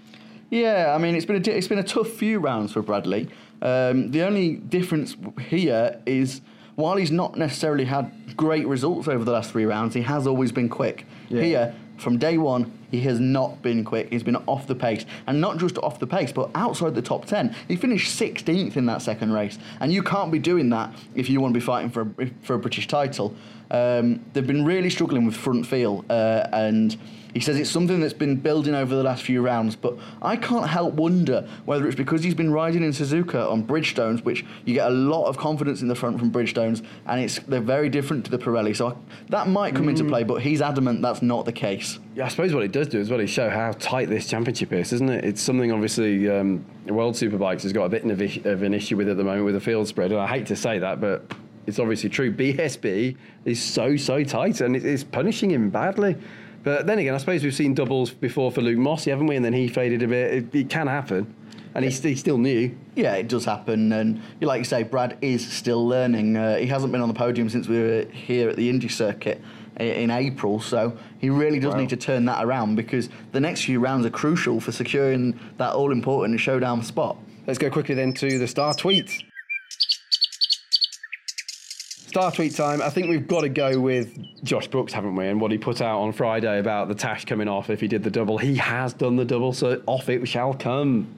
Yeah, 0.50 0.92
I 0.92 0.98
mean 0.98 1.14
it's 1.14 1.24
been 1.24 1.36
a, 1.36 1.50
it's 1.50 1.68
been 1.68 1.78
a 1.78 1.84
tough 1.84 2.08
few 2.08 2.40
rounds 2.40 2.72
for 2.72 2.82
Bradley. 2.82 3.28
Um, 3.62 4.10
the 4.10 4.22
only 4.22 4.56
difference 4.56 5.16
here 5.40 6.02
is 6.04 6.40
while 6.74 6.96
he's 6.96 7.12
not 7.12 7.36
necessarily 7.36 7.84
had 7.84 8.36
great 8.36 8.66
results 8.66 9.06
over 9.06 9.22
the 9.22 9.30
last 9.30 9.52
three 9.52 9.66
rounds, 9.66 9.94
he 9.94 10.02
has 10.02 10.26
always 10.26 10.50
been 10.50 10.68
quick. 10.68 11.06
Yeah. 11.28 11.42
Here, 11.42 11.74
from 11.98 12.18
day 12.18 12.38
one, 12.38 12.72
he 12.90 13.00
has 13.02 13.18
not 13.18 13.62
been 13.62 13.84
quick. 13.84 14.10
He's 14.10 14.22
been 14.22 14.36
off 14.36 14.66
the 14.66 14.74
pace, 14.74 15.04
and 15.26 15.40
not 15.40 15.58
just 15.58 15.78
off 15.78 15.98
the 15.98 16.06
pace, 16.06 16.32
but 16.32 16.50
outside 16.54 16.94
the 16.94 17.02
top 17.02 17.24
ten. 17.24 17.54
He 17.68 17.76
finished 17.76 18.18
16th 18.18 18.76
in 18.76 18.86
that 18.86 19.02
second 19.02 19.32
race, 19.32 19.58
and 19.80 19.92
you 19.92 20.02
can't 20.02 20.30
be 20.30 20.38
doing 20.38 20.70
that 20.70 20.94
if 21.14 21.28
you 21.28 21.40
want 21.40 21.54
to 21.54 21.60
be 21.60 21.64
fighting 21.64 21.90
for 21.90 22.08
a, 22.18 22.26
for 22.42 22.54
a 22.54 22.58
British 22.58 22.86
title. 22.86 23.34
Um, 23.70 24.24
they've 24.32 24.46
been 24.46 24.64
really 24.64 24.90
struggling 24.90 25.26
with 25.26 25.34
front 25.34 25.66
feel, 25.66 26.04
uh, 26.08 26.48
and 26.52 26.96
he 27.36 27.40
says 27.40 27.58
it's 27.58 27.70
something 27.70 28.00
that's 28.00 28.14
been 28.14 28.36
building 28.36 28.74
over 28.74 28.96
the 28.96 29.02
last 29.02 29.22
few 29.22 29.42
rounds, 29.42 29.76
but 29.76 29.98
I 30.22 30.36
can't 30.36 30.68
help 30.68 30.94
wonder 30.94 31.46
whether 31.66 31.86
it's 31.86 31.94
because 31.94 32.22
he's 32.22 32.34
been 32.34 32.50
riding 32.50 32.82
in 32.82 32.92
Suzuka 32.92 33.50
on 33.52 33.62
Bridgestones, 33.62 34.24
which 34.24 34.42
you 34.64 34.72
get 34.72 34.86
a 34.86 34.94
lot 34.94 35.26
of 35.26 35.36
confidence 35.36 35.82
in 35.82 35.88
the 35.88 35.94
front 35.94 36.18
from 36.18 36.32
Bridgestones, 36.32 36.82
and 37.04 37.20
it's 37.20 37.38
they're 37.40 37.60
very 37.60 37.90
different 37.90 38.24
to 38.24 38.30
the 38.30 38.38
Pirelli. 38.38 38.74
So 38.74 38.88
I, 38.88 38.94
that 39.28 39.48
might 39.48 39.74
come 39.74 39.90
into 39.90 40.04
play, 40.04 40.24
but 40.24 40.40
he's 40.40 40.62
adamant 40.62 41.02
that's 41.02 41.20
not 41.20 41.44
the 41.44 41.52
case. 41.52 41.98
Yeah, 42.14 42.24
I 42.24 42.28
suppose 42.28 42.54
what 42.54 42.62
it 42.62 42.72
does 42.72 42.88
do 42.88 43.00
is 43.00 43.10
well, 43.10 43.20
it 43.20 43.26
show 43.26 43.50
how 43.50 43.72
tight 43.72 44.08
this 44.08 44.26
championship 44.26 44.72
is, 44.72 44.94
isn't 44.94 45.10
it? 45.10 45.22
It's 45.22 45.42
something 45.42 45.70
obviously 45.72 46.30
um, 46.30 46.64
World 46.86 47.16
Superbikes 47.16 47.64
has 47.64 47.72
got 47.74 47.84
a 47.84 47.88
bit 47.90 48.04
of, 48.04 48.46
of 48.46 48.62
an 48.62 48.72
issue 48.72 48.96
with 48.96 49.10
at 49.10 49.18
the 49.18 49.24
moment 49.24 49.44
with 49.44 49.54
the 49.54 49.60
field 49.60 49.88
spread, 49.88 50.10
and 50.10 50.20
I 50.20 50.26
hate 50.26 50.46
to 50.46 50.56
say 50.56 50.78
that, 50.78 51.02
but 51.02 51.30
it's 51.66 51.78
obviously 51.78 52.08
true. 52.10 52.32
BSB 52.32 53.16
is 53.44 53.62
so 53.62 53.96
so 53.96 54.22
tight, 54.24 54.60
and 54.60 54.76
it's 54.76 55.04
punishing 55.04 55.50
him 55.50 55.70
badly. 55.70 56.16
But 56.62 56.86
then 56.86 56.98
again, 56.98 57.14
I 57.14 57.18
suppose 57.18 57.44
we've 57.44 57.54
seen 57.54 57.74
doubles 57.74 58.10
before 58.10 58.50
for 58.50 58.60
Luke 58.60 58.78
Mossey, 58.78 59.10
haven't 59.10 59.26
we? 59.28 59.36
And 59.36 59.44
then 59.44 59.52
he 59.52 59.68
faded 59.68 60.02
a 60.02 60.08
bit. 60.08 60.32
It, 60.34 60.54
it 60.54 60.68
can 60.70 60.88
happen. 60.88 61.32
and 61.76 61.84
he's, 61.84 62.02
he's 62.02 62.18
still 62.18 62.38
new. 62.38 62.76
Yeah, 62.96 63.14
it 63.14 63.28
does 63.28 63.44
happen, 63.44 63.92
and 63.92 64.20
you 64.40 64.46
like 64.48 64.58
you 64.58 64.64
say, 64.64 64.82
Brad 64.82 65.16
is 65.20 65.46
still 65.46 65.86
learning. 65.86 66.36
Uh, 66.36 66.56
he 66.56 66.66
hasn't 66.66 66.90
been 66.90 67.02
on 67.02 67.08
the 67.08 67.14
podium 67.14 67.48
since 67.48 67.68
we 67.68 67.78
were 67.78 68.04
here 68.10 68.48
at 68.48 68.56
the 68.56 68.68
Indy 68.68 68.88
Circuit 68.88 69.40
in 69.78 70.10
April, 70.10 70.58
so 70.58 70.96
he 71.18 71.28
really 71.28 71.60
does 71.60 71.74
Wow. 71.74 71.80
need 71.80 71.90
to 71.90 71.96
turn 71.98 72.24
that 72.24 72.42
around 72.42 72.76
because 72.76 73.10
the 73.32 73.40
next 73.40 73.64
few 73.64 73.78
rounds 73.78 74.06
are 74.06 74.10
crucial 74.10 74.58
for 74.58 74.72
securing 74.72 75.38
that 75.58 75.74
all-important 75.74 76.40
showdown 76.40 76.82
spot. 76.82 77.18
Let's 77.46 77.58
go 77.58 77.68
quickly 77.70 77.94
then 77.94 78.14
to 78.14 78.38
the 78.38 78.48
star 78.48 78.72
tweet. 78.72 79.22
Star 82.16 82.32
tweet 82.32 82.54
time. 82.54 82.80
I 82.80 82.88
think 82.88 83.10
we've 83.10 83.28
got 83.28 83.42
to 83.42 83.50
go 83.50 83.78
with 83.78 84.16
Josh 84.42 84.68
Brooks, 84.68 84.94
haven't 84.94 85.16
we? 85.16 85.26
And 85.26 85.38
what 85.38 85.50
he 85.50 85.58
put 85.58 85.82
out 85.82 86.00
on 86.00 86.12
Friday 86.12 86.58
about 86.58 86.88
the 86.88 86.94
Tash 86.94 87.26
coming 87.26 87.46
off 87.46 87.68
if 87.68 87.78
he 87.78 87.88
did 87.88 88.02
the 88.02 88.10
double. 88.10 88.38
He 88.38 88.56
has 88.56 88.94
done 88.94 89.16
the 89.16 89.24
double, 89.26 89.52
so 89.52 89.82
off 89.84 90.08
it 90.08 90.26
shall 90.26 90.54
come. 90.54 91.08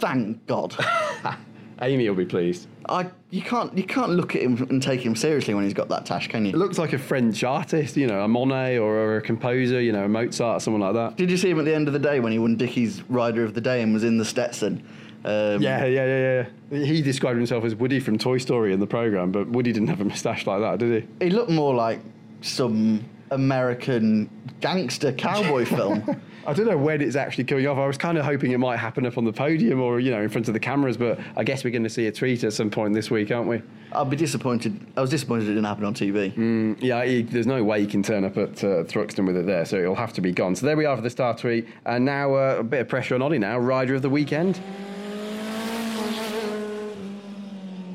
Thank 0.00 0.44
God. 0.48 0.74
Amy 1.80 2.08
will 2.08 2.16
be 2.16 2.24
pleased. 2.24 2.66
I 2.88 3.06
you 3.30 3.40
can't 3.40 3.78
you 3.78 3.84
can't 3.84 4.10
look 4.10 4.34
at 4.34 4.42
him 4.42 4.60
and 4.68 4.82
take 4.82 5.00
him 5.00 5.14
seriously 5.14 5.54
when 5.54 5.62
he's 5.62 5.74
got 5.74 5.90
that 5.90 6.06
tash, 6.06 6.26
can 6.26 6.44
you? 6.44 6.50
It 6.50 6.56
looks 6.56 6.76
like 6.76 6.92
a 6.92 6.98
French 6.98 7.44
artist, 7.44 7.96
you 7.96 8.08
know, 8.08 8.22
a 8.22 8.26
Monet 8.26 8.78
or 8.78 9.18
a 9.18 9.22
composer, 9.22 9.80
you 9.80 9.92
know, 9.92 10.06
a 10.06 10.08
Mozart, 10.08 10.60
someone 10.62 10.80
like 10.80 10.94
that. 10.94 11.16
Did 11.16 11.30
you 11.30 11.36
see 11.36 11.50
him 11.50 11.60
at 11.60 11.66
the 11.66 11.74
end 11.74 11.86
of 11.86 11.92
the 11.92 12.00
day 12.00 12.18
when 12.18 12.32
he 12.32 12.40
won 12.40 12.56
Dickie's 12.56 13.00
Rider 13.08 13.44
of 13.44 13.54
the 13.54 13.60
Day 13.60 13.80
and 13.80 13.94
was 13.94 14.02
in 14.02 14.18
the 14.18 14.24
Stetson? 14.24 14.84
Um, 15.24 15.60
Yeah, 15.62 15.84
yeah, 15.84 16.04
yeah, 16.06 16.46
yeah. 16.70 16.84
He 16.84 17.02
described 17.02 17.36
himself 17.36 17.64
as 17.64 17.74
Woody 17.74 18.00
from 18.00 18.18
Toy 18.18 18.38
Story 18.38 18.72
in 18.72 18.80
the 18.80 18.86
program, 18.86 19.32
but 19.32 19.48
Woody 19.48 19.72
didn't 19.72 19.88
have 19.88 20.00
a 20.00 20.04
moustache 20.04 20.46
like 20.46 20.60
that, 20.60 20.78
did 20.78 21.02
he? 21.02 21.24
He 21.26 21.30
looked 21.30 21.50
more 21.50 21.74
like 21.74 22.00
some 22.40 23.04
American 23.30 24.30
gangster 24.60 25.12
cowboy 25.12 25.64
film. 25.76 26.20
I 26.46 26.54
don't 26.54 26.66
know 26.66 26.78
when 26.78 27.02
it's 27.02 27.16
actually 27.16 27.44
coming 27.44 27.66
off. 27.66 27.76
I 27.76 27.86
was 27.86 27.98
kind 27.98 28.16
of 28.16 28.24
hoping 28.24 28.52
it 28.52 28.58
might 28.58 28.78
happen 28.78 29.04
up 29.04 29.18
on 29.18 29.24
the 29.26 29.32
podium 29.32 29.82
or, 29.82 30.00
you 30.00 30.10
know, 30.10 30.22
in 30.22 30.30
front 30.30 30.48
of 30.48 30.54
the 30.54 30.60
cameras, 30.60 30.96
but 30.96 31.18
I 31.36 31.44
guess 31.44 31.62
we're 31.62 31.70
going 31.70 31.82
to 31.82 31.90
see 31.90 32.06
a 32.06 32.12
tweet 32.12 32.42
at 32.42 32.54
some 32.54 32.70
point 32.70 32.94
this 32.94 33.10
week, 33.10 33.30
aren't 33.30 33.48
we? 33.48 33.60
I'll 33.92 34.06
be 34.06 34.16
disappointed. 34.16 34.78
I 34.96 35.02
was 35.02 35.10
disappointed 35.10 35.44
it 35.44 35.48
didn't 35.48 35.64
happen 35.64 35.84
on 35.84 35.92
TV. 35.92 36.32
Mm, 36.32 36.78
yeah, 36.80 37.04
he, 37.04 37.20
there's 37.22 37.46
no 37.46 37.62
way 37.62 37.80
you 37.80 37.86
can 37.86 38.02
turn 38.02 38.24
up 38.24 38.38
at 38.38 38.64
uh, 38.64 38.84
Thruxton 38.84 39.26
with 39.26 39.36
it 39.36 39.44
there, 39.44 39.66
so 39.66 39.76
it'll 39.76 39.94
have 39.94 40.14
to 40.14 40.22
be 40.22 40.32
gone. 40.32 40.56
So 40.56 40.64
there 40.64 40.76
we 40.76 40.86
are 40.86 40.96
for 40.96 41.02
the 41.02 41.10
star 41.10 41.36
tweet. 41.36 41.68
And 41.84 42.06
now 42.06 42.34
uh, 42.34 42.56
a 42.60 42.64
bit 42.64 42.80
of 42.80 42.88
pressure 42.88 43.14
on 43.14 43.20
Ollie 43.20 43.38
now, 43.38 43.58
rider 43.58 43.94
of 43.94 44.00
the 44.00 44.10
weekend. 44.10 44.58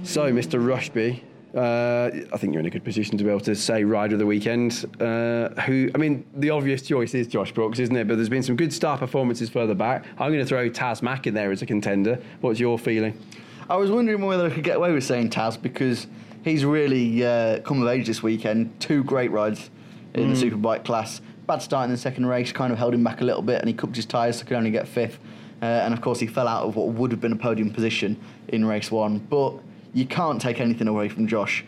So, 0.03 0.29
Mr. 0.33 0.63
Rushby, 0.63 1.24
uh, 1.55 2.10
I 2.33 2.38
think 2.38 2.53
you're 2.53 2.60
in 2.60 2.65
a 2.65 2.69
good 2.69 2.83
position 2.83 3.17
to 3.17 3.24
be 3.24 3.29
able 3.29 3.39
to 3.41 3.55
say 3.55 3.86
rider 3.86 4.15
of 4.15 4.19
the 4.19 4.25
weekend. 4.25 4.86
Uh, 5.00 5.50
who, 5.62 5.89
I 5.95 5.98
mean, 5.98 6.25
the 6.36 6.50
obvious 6.50 6.81
choice 6.81 7.13
is 7.13 7.25
Josh 7.25 7.53
Brooks, 7.53 7.79
isn't 7.79 7.95
it? 7.95 8.05
But 8.05 8.15
there's 8.15 8.27
been 8.27 8.43
some 8.43 8.57
good 8.57 8.74
star 8.74 8.98
performances 8.98 9.50
further 9.50 9.74
back. 9.74 10.05
I'm 10.19 10.31
going 10.31 10.39
to 10.39 10.45
throw 10.45 10.69
Taz 10.69 11.01
Mack 11.01 11.25
in 11.25 11.33
there 11.33 11.51
as 11.51 11.62
a 11.62 11.65
contender. 11.65 12.22
What's 12.41 12.60
your 12.60 12.77
feeling? 12.77 13.17
I 13.69 13.77
was 13.77 13.89
wondering 13.89 14.22
whether 14.25 14.45
I 14.45 14.50
could 14.50 14.65
get 14.65 14.75
away 14.75 14.91
with 14.91 15.05
saying 15.05 15.29
Taz 15.29 15.60
because 15.60 16.07
he's 16.43 16.65
really 16.65 17.25
uh, 17.25 17.62
come 17.62 17.81
of 17.81 17.88
age 17.88 18.05
this 18.05 18.22
weekend. 18.22 18.77
Two 18.81 19.05
great 19.05 19.31
rides 19.31 19.69
in 20.15 20.33
the 20.33 20.36
Superbike 20.36 20.83
class. 20.83 21.22
Bad 21.48 21.62
start 21.62 21.86
in 21.86 21.91
the 21.91 21.98
second 21.98 22.25
race 22.25 22.51
kind 22.51 22.74
of 22.74 22.77
held 22.77 22.93
him 22.93 23.05
back 23.05 23.22
a 23.22 23.24
little 23.24 23.41
bit, 23.41 23.60
and 23.62 23.69
he 23.69 23.74
cupped 23.74 23.95
his 23.95 24.05
tyres 24.05 24.38
so 24.38 24.45
could 24.45 24.57
only 24.57 24.72
get 24.72 24.86
fifth. 24.86 25.17
Uh, 25.62 25.65
and 25.65 25.93
of 25.93 26.01
course, 26.01 26.19
he 26.19 26.27
fell 26.27 26.48
out 26.48 26.65
of 26.65 26.75
what 26.75 26.89
would 26.89 27.12
have 27.12 27.22
been 27.22 27.31
a 27.31 27.38
podium 27.38 27.72
position 27.72 28.19
in 28.50 28.65
race 28.65 28.91
one. 28.91 29.19
But 29.19 29.53
you 29.93 30.05
can't 30.05 30.41
take 30.41 30.59
anything 30.59 30.88
away 30.88 31.09
from 31.09 31.27
Josh. 31.27 31.63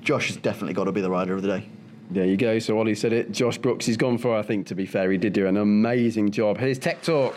Josh 0.00 0.28
has 0.28 0.36
definitely 0.36 0.74
got 0.74 0.84
to 0.84 0.92
be 0.92 1.00
the 1.00 1.10
rider 1.10 1.34
of 1.34 1.42
the 1.42 1.48
day. 1.48 1.68
There 2.10 2.26
you 2.26 2.36
go. 2.36 2.58
So 2.58 2.78
Ollie 2.78 2.94
said 2.94 3.12
it. 3.12 3.32
Josh 3.32 3.58
Brooks, 3.58 3.86
he's 3.86 3.96
gone 3.96 4.18
for. 4.18 4.36
I 4.36 4.42
think 4.42 4.66
to 4.68 4.74
be 4.74 4.86
fair, 4.86 5.10
he 5.10 5.18
did 5.18 5.32
do 5.32 5.46
an 5.46 5.56
amazing 5.56 6.30
job. 6.30 6.58
Here's 6.58 6.78
Tech 6.78 7.02
Talk. 7.02 7.34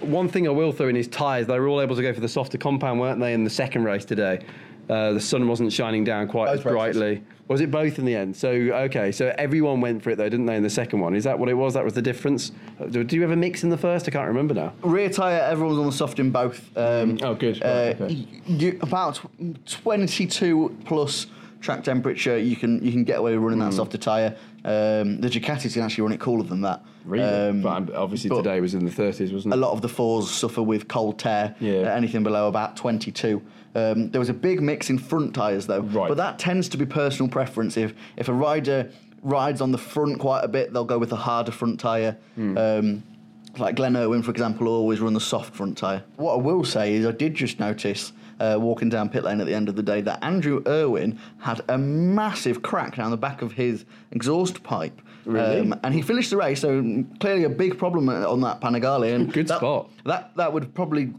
One 0.00 0.28
thing 0.28 0.46
I 0.46 0.50
will 0.50 0.72
throw 0.72 0.88
in 0.88 0.94
his 0.94 1.08
tyres, 1.08 1.46
they 1.46 1.58
were 1.58 1.68
all 1.68 1.80
able 1.80 1.96
to 1.96 2.02
go 2.02 2.12
for 2.12 2.20
the 2.20 2.28
softer 2.28 2.58
compound, 2.58 3.00
weren't 3.00 3.18
they, 3.18 3.32
in 3.32 3.44
the 3.44 3.50
second 3.50 3.84
race 3.84 4.04
today? 4.04 4.40
Uh, 4.88 5.12
the 5.12 5.20
sun 5.20 5.48
wasn't 5.48 5.72
shining 5.72 6.04
down 6.04 6.28
quite 6.28 6.46
Both 6.46 6.58
as 6.58 6.62
brightly. 6.62 7.22
Was 7.48 7.60
it 7.60 7.70
both 7.70 7.98
in 7.98 8.04
the 8.04 8.14
end? 8.14 8.36
So 8.36 8.48
okay, 8.50 9.10
so 9.12 9.34
everyone 9.38 9.80
went 9.80 10.02
for 10.02 10.10
it 10.10 10.16
though, 10.16 10.28
didn't 10.28 10.46
they? 10.46 10.56
In 10.56 10.62
the 10.62 10.70
second 10.70 11.00
one, 11.00 11.14
is 11.14 11.24
that 11.24 11.38
what 11.38 11.48
it 11.48 11.54
was? 11.54 11.74
That 11.74 11.84
was 11.84 11.94
the 11.94 12.02
difference. 12.02 12.52
Do, 12.90 13.02
do 13.04 13.16
you 13.16 13.22
ever 13.24 13.36
mix 13.36 13.62
in 13.64 13.70
the 13.70 13.76
first? 13.76 14.06
I 14.08 14.10
can't 14.10 14.26
remember 14.28 14.54
now. 14.54 14.72
Rear 14.82 15.08
tyre, 15.08 15.40
everyone's 15.42 15.78
on 15.78 15.86
the 15.86 15.92
soft 15.92 16.18
in 16.18 16.30
both. 16.30 16.76
Um, 16.76 17.18
Oh, 17.22 17.34
good. 17.34 17.62
Uh, 17.62 17.94
Right, 17.98 18.00
okay. 18.00 18.26
you, 18.46 18.78
about 18.82 19.20
22 19.66 20.76
plus 20.84 21.26
track 21.60 21.82
temperature, 21.84 22.38
you 22.38 22.56
can 22.56 22.82
you 22.84 22.92
can 22.92 23.04
get 23.04 23.18
away 23.18 23.32
with 23.34 23.42
running 23.42 23.60
Hmm. 23.60 23.66
that 23.70 23.74
softer 23.74 23.98
tyre. 23.98 24.34
Um, 24.64 25.20
the 25.20 25.28
Ducatis 25.28 25.74
can 25.74 25.82
actually 25.82 26.02
run 26.02 26.12
it 26.12 26.20
cooler 26.20 26.42
than 26.44 26.62
that. 26.62 26.82
Um, 27.08 27.62
but 27.62 27.94
obviously 27.94 28.28
but 28.30 28.38
today 28.38 28.60
was 28.60 28.74
in 28.74 28.84
the 28.84 28.90
30s, 28.90 29.32
wasn't 29.32 29.54
it? 29.54 29.56
a 29.56 29.60
lot 29.60 29.70
of 29.72 29.80
the 29.80 29.88
fours 29.88 30.28
suffer 30.28 30.60
with 30.62 30.88
cold 30.88 31.18
tear. 31.20 31.54
Yeah. 31.60 31.94
anything 31.94 32.24
below 32.24 32.48
about 32.48 32.76
22. 32.76 33.40
Um, 33.76 34.10
there 34.10 34.18
was 34.18 34.28
a 34.30 34.34
big 34.34 34.60
mix 34.62 34.88
in 34.90 34.98
front 34.98 35.34
tyres 35.34 35.66
though, 35.66 35.80
Right. 35.80 36.08
but 36.08 36.16
that 36.16 36.38
tends 36.38 36.68
to 36.70 36.76
be 36.78 36.86
personal 36.86 37.28
preference. 37.30 37.76
If 37.76 37.92
if 38.16 38.28
a 38.28 38.32
rider 38.32 38.90
rides 39.22 39.60
on 39.60 39.70
the 39.72 39.78
front 39.78 40.18
quite 40.18 40.42
a 40.44 40.48
bit, 40.48 40.72
they'll 40.72 40.84
go 40.84 40.98
with 40.98 41.12
a 41.12 41.16
harder 41.16 41.52
front 41.52 41.78
tyre. 41.80 42.16
Hmm. 42.36 42.56
Um, 42.58 43.02
like 43.58 43.74
Glenn 43.76 43.96
Irwin, 43.96 44.22
for 44.22 44.30
example, 44.30 44.68
always 44.68 45.00
run 45.00 45.14
the 45.14 45.20
soft 45.20 45.54
front 45.54 45.78
tyre. 45.78 46.02
What 46.16 46.34
I 46.34 46.36
will 46.36 46.62
say 46.64 46.94
is, 46.94 47.06
I 47.06 47.12
did 47.12 47.34
just 47.34 47.58
notice 47.58 48.12
uh, 48.38 48.56
walking 48.60 48.90
down 48.90 49.08
pit 49.08 49.24
lane 49.24 49.40
at 49.40 49.46
the 49.46 49.54
end 49.54 49.68
of 49.70 49.76
the 49.76 49.82
day 49.82 50.02
that 50.02 50.22
Andrew 50.22 50.62
Irwin 50.66 51.18
had 51.38 51.62
a 51.68 51.78
massive 51.78 52.60
crack 52.62 52.96
down 52.96 53.10
the 53.10 53.16
back 53.16 53.40
of 53.42 53.52
his 53.52 53.84
exhaust 54.12 54.62
pipe. 54.62 55.00
Really? 55.24 55.72
and 55.82 55.92
he 55.94 56.02
finished 56.02 56.30
the 56.30 56.36
race, 56.36 56.60
so 56.60 57.04
clearly 57.18 57.44
a 57.44 57.48
big 57.48 57.78
problem 57.78 58.08
on 58.08 58.40
that 58.42 58.60
Panigale. 58.60 59.12
And 59.14 59.32
Good 59.32 59.48
that, 59.48 59.58
spot. 59.58 59.90
That 60.04 60.36
that 60.36 60.52
would 60.52 60.72
probably 60.74 61.12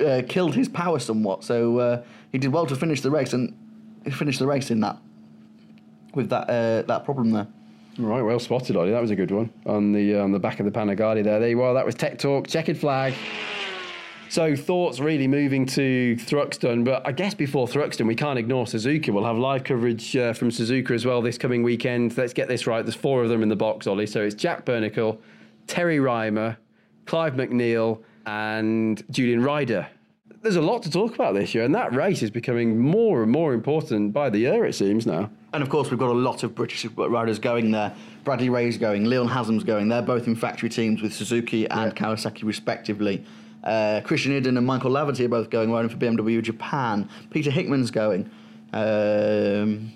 uh, 0.00 0.22
killed 0.28 0.54
his 0.54 0.68
power 0.68 0.98
somewhat. 0.98 1.44
So 1.44 1.78
uh, 1.78 2.02
he 2.32 2.38
did 2.38 2.52
well 2.52 2.66
to 2.66 2.76
finish 2.76 3.00
the 3.00 3.10
race, 3.10 3.32
and 3.32 3.56
he 4.04 4.10
finished 4.10 4.38
the 4.38 4.46
race 4.46 4.70
in 4.70 4.80
that 4.80 4.98
with 6.14 6.30
that 6.30 6.48
uh, 6.48 6.82
that 6.82 7.04
problem 7.04 7.30
there. 7.30 7.46
Right, 7.98 8.22
well 8.22 8.40
spotted, 8.40 8.76
Ollie. 8.76 8.90
That 8.90 9.02
was 9.02 9.12
a 9.12 9.16
good 9.16 9.30
one 9.30 9.52
on 9.66 9.92
the 9.92 10.16
uh, 10.16 10.24
on 10.24 10.32
the 10.32 10.38
back 10.38 10.58
of 10.58 10.66
the 10.66 10.72
Panigale 10.72 11.22
there. 11.22 11.38
There 11.38 11.48
you 11.48 11.62
are. 11.62 11.74
That 11.74 11.86
was 11.86 11.94
Tech 11.94 12.18
Talk, 12.18 12.48
checkered 12.48 12.76
flag. 12.78 13.14
So 14.30 14.56
thoughts 14.56 14.98
really 14.98 15.28
moving 15.28 15.64
to 15.66 16.16
Thruxton, 16.16 16.84
but 16.84 17.06
I 17.06 17.12
guess 17.12 17.34
before 17.34 17.68
Thruxton, 17.68 18.08
we 18.08 18.16
can't 18.16 18.36
ignore 18.36 18.64
Suzuka. 18.64 19.10
We'll 19.10 19.24
have 19.24 19.38
live 19.38 19.62
coverage 19.62 20.16
uh, 20.16 20.32
from 20.32 20.50
Suzuka 20.50 20.90
as 20.90 21.06
well 21.06 21.22
this 21.22 21.38
coming 21.38 21.62
weekend. 21.62 22.16
Let's 22.18 22.32
get 22.32 22.48
this 22.48 22.66
right. 22.66 22.84
There's 22.84 22.96
four 22.96 23.22
of 23.22 23.28
them 23.28 23.44
in 23.44 23.48
the 23.48 23.54
box, 23.54 23.86
Ollie. 23.86 24.08
So 24.08 24.22
it's 24.22 24.34
Jack 24.34 24.64
Burnicle, 24.64 25.18
Terry 25.68 25.98
Reimer, 25.98 26.56
Clive 27.06 27.34
McNeil, 27.34 28.02
and 28.26 29.02
Julian 29.10 29.42
Ryder. 29.42 29.86
There's 30.42 30.56
a 30.56 30.62
lot 30.62 30.82
to 30.82 30.90
talk 30.90 31.14
about 31.14 31.34
this 31.34 31.54
year, 31.54 31.64
and 31.64 31.74
that 31.74 31.94
race 31.94 32.22
is 32.22 32.30
becoming 32.30 32.78
more 32.78 33.22
and 33.22 33.32
more 33.32 33.54
important 33.54 34.12
by 34.12 34.28
the 34.28 34.40
year, 34.40 34.66
it 34.66 34.74
seems 34.74 35.06
now. 35.06 35.30
And 35.54 35.62
of 35.62 35.70
course, 35.70 35.90
we've 35.90 35.98
got 35.98 36.10
a 36.10 36.12
lot 36.12 36.42
of 36.42 36.54
British 36.54 36.84
riders 36.84 37.38
going 37.38 37.70
there. 37.70 37.94
Bradley 38.24 38.50
Ray's 38.50 38.76
going, 38.76 39.04
Leon 39.04 39.28
Haslam's 39.28 39.64
going. 39.64 39.88
They're 39.88 40.02
both 40.02 40.26
in 40.26 40.36
factory 40.36 40.68
teams 40.68 41.00
with 41.00 41.14
Suzuki 41.14 41.66
and 41.70 41.94
Kawasaki, 41.96 42.44
respectively. 42.44 43.24
Uh, 43.62 44.02
Christian 44.04 44.32
Iddon 44.32 44.58
and 44.58 44.66
Michael 44.66 44.90
Laverty 44.90 45.24
are 45.24 45.28
both 45.28 45.48
going 45.48 45.72
riding 45.72 45.88
for 45.88 45.96
BMW 45.96 46.42
Japan. 46.42 47.08
Peter 47.30 47.50
Hickman's 47.50 47.90
going. 47.90 48.30
Um, 48.74 49.92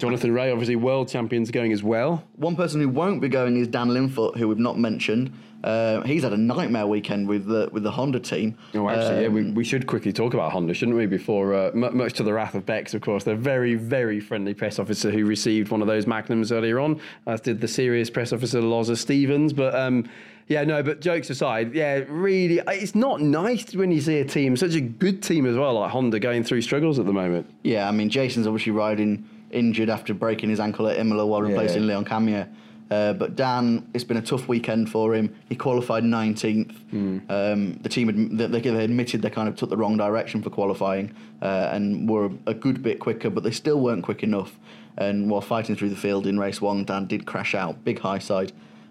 Jonathan 0.00 0.32
Rea, 0.32 0.50
obviously 0.50 0.76
world 0.76 1.08
champions, 1.08 1.50
going 1.50 1.72
as 1.72 1.82
well. 1.82 2.24
one 2.36 2.56
person 2.56 2.80
who 2.80 2.88
won't 2.88 3.20
be 3.20 3.28
going 3.28 3.56
is 3.58 3.68
Dan 3.68 3.88
Linfoot, 3.88 4.36
who 4.36 4.48
we've 4.48 4.58
not 4.58 4.78
mentioned. 4.78 5.32
Uh, 5.62 6.00
he's 6.02 6.22
had 6.22 6.32
a 6.32 6.38
nightmare 6.38 6.86
weekend 6.86 7.28
with 7.28 7.44
the 7.46 7.68
with 7.70 7.82
the 7.82 7.90
Honda 7.90 8.18
team. 8.18 8.56
Oh, 8.74 8.88
actually, 8.88 9.22
yeah, 9.22 9.28
we, 9.28 9.42
Um, 9.42 9.54
we 9.54 9.62
should 9.62 9.86
quickly 9.86 10.10
talk 10.10 10.32
about 10.32 10.52
Honda, 10.52 10.72
shouldn't 10.72 10.96
we? 10.96 11.04
Before, 11.04 11.54
uh, 11.54 11.70
mu 11.74 11.90
much 11.90 12.14
to 12.14 12.22
the 12.22 12.32
wrath 12.32 12.54
of 12.54 12.64
Bex, 12.64 12.94
of 12.94 13.02
course, 13.02 13.24
their 13.24 13.36
very, 13.36 13.74
very 13.74 14.20
friendly 14.20 14.54
press 14.54 14.78
officer 14.78 15.10
who 15.10 15.26
received 15.26 15.70
one 15.70 15.82
of 15.82 15.86
those 15.86 16.06
Magnums 16.06 16.50
earlier 16.50 16.80
on, 16.80 16.98
as 17.26 17.42
did 17.42 17.60
the 17.60 17.68
serious 17.68 18.08
press 18.08 18.32
officer 18.32 18.62
Loza 18.62 18.96
Stevens. 18.96 19.52
But 19.52 19.74
um, 19.74 20.08
yeah, 20.48 20.64
no, 20.64 20.82
but 20.82 21.00
jokes 21.02 21.28
aside, 21.28 21.74
yeah, 21.74 22.04
really, 22.08 22.62
it's 22.68 22.94
not 22.94 23.20
nice 23.20 23.74
when 23.74 23.92
you 23.92 24.00
see 24.00 24.18
a 24.18 24.24
team, 24.24 24.56
such 24.56 24.74
a 24.74 24.80
good 24.80 25.22
team 25.22 25.44
as 25.44 25.56
well, 25.56 25.74
like 25.74 25.90
Honda, 25.90 26.18
going 26.18 26.42
through 26.42 26.62
struggles 26.62 26.98
at 26.98 27.04
the 27.04 27.12
moment. 27.12 27.48
Yeah, 27.64 27.86
I 27.86 27.92
mean, 27.92 28.08
Jason's 28.08 28.46
obviously 28.46 28.72
riding 28.72 29.28
injured 29.50 29.90
after 29.90 30.14
breaking 30.14 30.50
his 30.50 30.60
ankle 30.60 30.88
at 30.88 30.98
Imola 30.98 31.26
while 31.26 31.42
replacing 31.42 31.86
Leon 31.86 32.04
Camier. 32.04 32.48
Uh, 32.90 33.12
but 33.12 33.36
Dan, 33.36 33.88
it's 33.94 34.02
been 34.02 34.16
a 34.16 34.22
tough 34.22 34.48
weekend 34.48 34.90
for 34.90 35.14
him. 35.14 35.32
He 35.48 35.54
qualified 35.54 36.02
19th. 36.02 36.74
Um, 37.30 37.74
the 37.82 37.88
team 37.88 38.08
ad- 38.08 38.36
they, 38.52 38.60
they 38.60 38.84
admitted 38.84 39.22
they 39.22 39.30
kind 39.30 39.48
of 39.48 39.54
took 39.54 39.70
the 39.70 39.76
wrong 39.76 39.96
direction 39.96 40.42
for 40.42 40.50
qualifying 40.50 41.14
uh, 41.40 41.70
and 41.72 42.08
were 42.08 42.26
a, 42.26 42.30
a 42.48 42.54
good 42.54 42.82
bit 42.82 42.98
quicker, 42.98 43.30
but 43.30 43.44
they 43.44 43.52
still 43.52 43.78
weren't 43.80 44.02
quick 44.02 44.24
enough. 44.24 44.58
And 44.98 45.30
while 45.30 45.40
fighting 45.40 45.76
through 45.76 45.90
the 45.90 45.96
field 45.96 46.26
in 46.26 46.38
race 46.40 46.60
one, 46.60 46.84
Dan 46.84 47.06
did 47.06 47.26
crash 47.26 47.54
out, 47.54 47.84
big 47.84 48.00
high 48.00 48.18
side, 48.18 48.50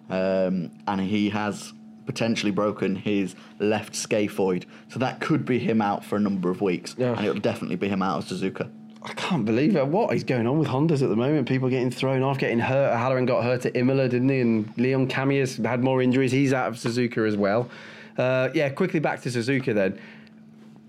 um, 0.10 0.72
and 0.88 1.02
he 1.02 1.30
has 1.32 1.74
potentially 2.06 2.52
broken 2.52 2.96
his 2.96 3.36
left 3.60 3.94
scaphoid. 3.94 4.64
So 4.88 4.98
that 5.00 5.20
could 5.20 5.46
be 5.46 5.60
him 5.60 5.82
out 5.82 6.04
for 6.06 6.16
a 6.16 6.20
number 6.20 6.50
of 6.50 6.62
weeks, 6.62 6.96
Yeah. 6.98 7.12
and 7.18 7.26
it'll 7.26 7.42
definitely 7.42 7.76
be 7.76 7.90
him 7.90 8.02
out 8.02 8.18
of 8.20 8.26
Suzuka. 8.26 8.70
I 9.10 9.14
can't 9.14 9.44
believe 9.44 9.76
it. 9.76 9.88
What 9.88 10.16
is 10.16 10.24
going 10.24 10.46
on 10.46 10.60
with 10.60 10.68
Hondas 10.68 11.02
at 11.02 11.10
the 11.10 11.16
moment? 11.16 11.48
People 11.48 11.68
getting 11.68 11.90
thrown 11.90 12.22
off, 12.22 12.38
getting 12.38 12.60
hurt. 12.60 12.96
Halloran 12.96 13.26
got 13.26 13.44
hurt 13.44 13.66
at 13.66 13.76
Imola, 13.76 14.08
didn't 14.08 14.30
he? 14.30 14.40
And 14.40 14.72
Leon 14.78 15.08
Camier's 15.08 15.58
had 15.58 15.84
more 15.84 16.00
injuries. 16.04 16.32
He's 16.32 16.54
out 16.54 16.68
of 16.68 16.76
Suzuka 16.76 17.28
as 17.28 17.36
well. 17.36 17.70
Uh, 18.20 18.50
yeah, 18.54 18.70
quickly 18.70 19.00
back 19.00 19.22
to 19.22 19.30
Suzuka 19.30 19.74
then. 19.74 20.00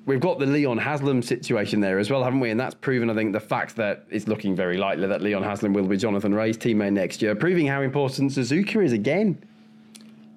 We've 0.05 0.21
got 0.21 0.39
the 0.39 0.45
Leon 0.45 0.77
Haslam 0.77 1.23
situation 1.23 1.81
there 1.81 1.99
as 1.99 2.11
well, 2.11 2.23
haven't 2.23 2.41
we? 2.41 2.51
And 2.51 2.61
that's 2.61 2.75
proven, 2.75 3.09
I 3.09 3.15
think, 3.15 3.33
the 3.33 3.41
fact 3.41 3.77
that 3.77 4.05
it's 4.11 4.29
looking 4.29 4.55
very 4.55 4.77
likely 4.77 5.07
that 5.07 5.23
Leon 5.23 5.43
Haslam 5.43 5.73
will 5.73 5.87
be 5.87 5.97
Jonathan 5.97 6.35
Rea's 6.35 6.59
teammate 6.59 6.93
next 6.93 7.23
year, 7.23 7.35
proving 7.35 7.67
how 7.67 7.81
important 7.81 8.33
Suzuka 8.33 8.85
is 8.85 8.93
again. 8.93 9.43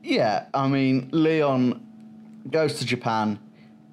Yeah, 0.03 0.45
I 0.53 0.69
mean, 0.69 1.09
Leon 1.11 1.85
goes 2.49 2.79
to 2.79 2.85
Japan, 2.85 3.39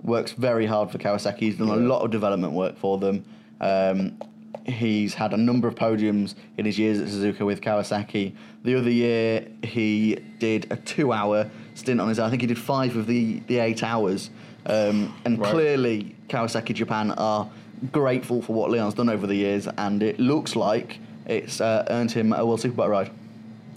works 0.02 0.32
very 0.32 0.66
hard 0.66 0.92
for 0.92 0.98
Kawasaki. 0.98 1.38
He's 1.38 1.58
done 1.58 1.70
a 1.70 1.76
lot 1.76 2.02
of 2.02 2.12
development 2.12 2.52
work 2.52 2.76
for 2.76 2.96
them. 2.96 3.24
Um, 3.60 4.18
he's 4.66 5.14
had 5.14 5.32
a 5.32 5.36
number 5.36 5.68
of 5.68 5.74
podiums 5.74 6.34
in 6.58 6.64
his 6.64 6.78
years 6.78 7.00
at 7.00 7.08
Suzuka 7.08 7.44
with 7.44 7.60
Kawasaki. 7.60 8.34
The 8.64 8.74
other 8.76 8.90
year, 8.90 9.46
he 9.62 10.16
did 10.38 10.70
a 10.70 10.76
two-hour 10.76 11.50
stint 11.74 12.00
on 12.00 12.08
his. 12.08 12.18
I 12.18 12.28
think 12.30 12.42
he 12.42 12.46
did 12.46 12.58
five 12.58 12.96
of 12.96 13.06
the 13.06 13.40
the 13.46 13.58
eight 13.58 13.82
hours. 13.82 14.30
Um, 14.66 15.14
and 15.24 15.38
Right. 15.38 15.50
clearly, 15.50 16.14
Kawasaki 16.28 16.74
Japan 16.74 17.12
are 17.12 17.48
grateful 17.92 18.42
for 18.42 18.52
what 18.54 18.70
Leon's 18.70 18.94
done 18.94 19.08
over 19.08 19.26
the 19.26 19.34
years, 19.34 19.66
and 19.78 20.02
it 20.02 20.18
looks 20.20 20.54
like 20.54 20.98
it's 21.26 21.60
uh, 21.60 21.86
earned 21.88 22.10
him 22.12 22.32
a 22.32 22.44
World 22.44 22.60
Superbike 22.60 22.88
ride. 22.88 23.10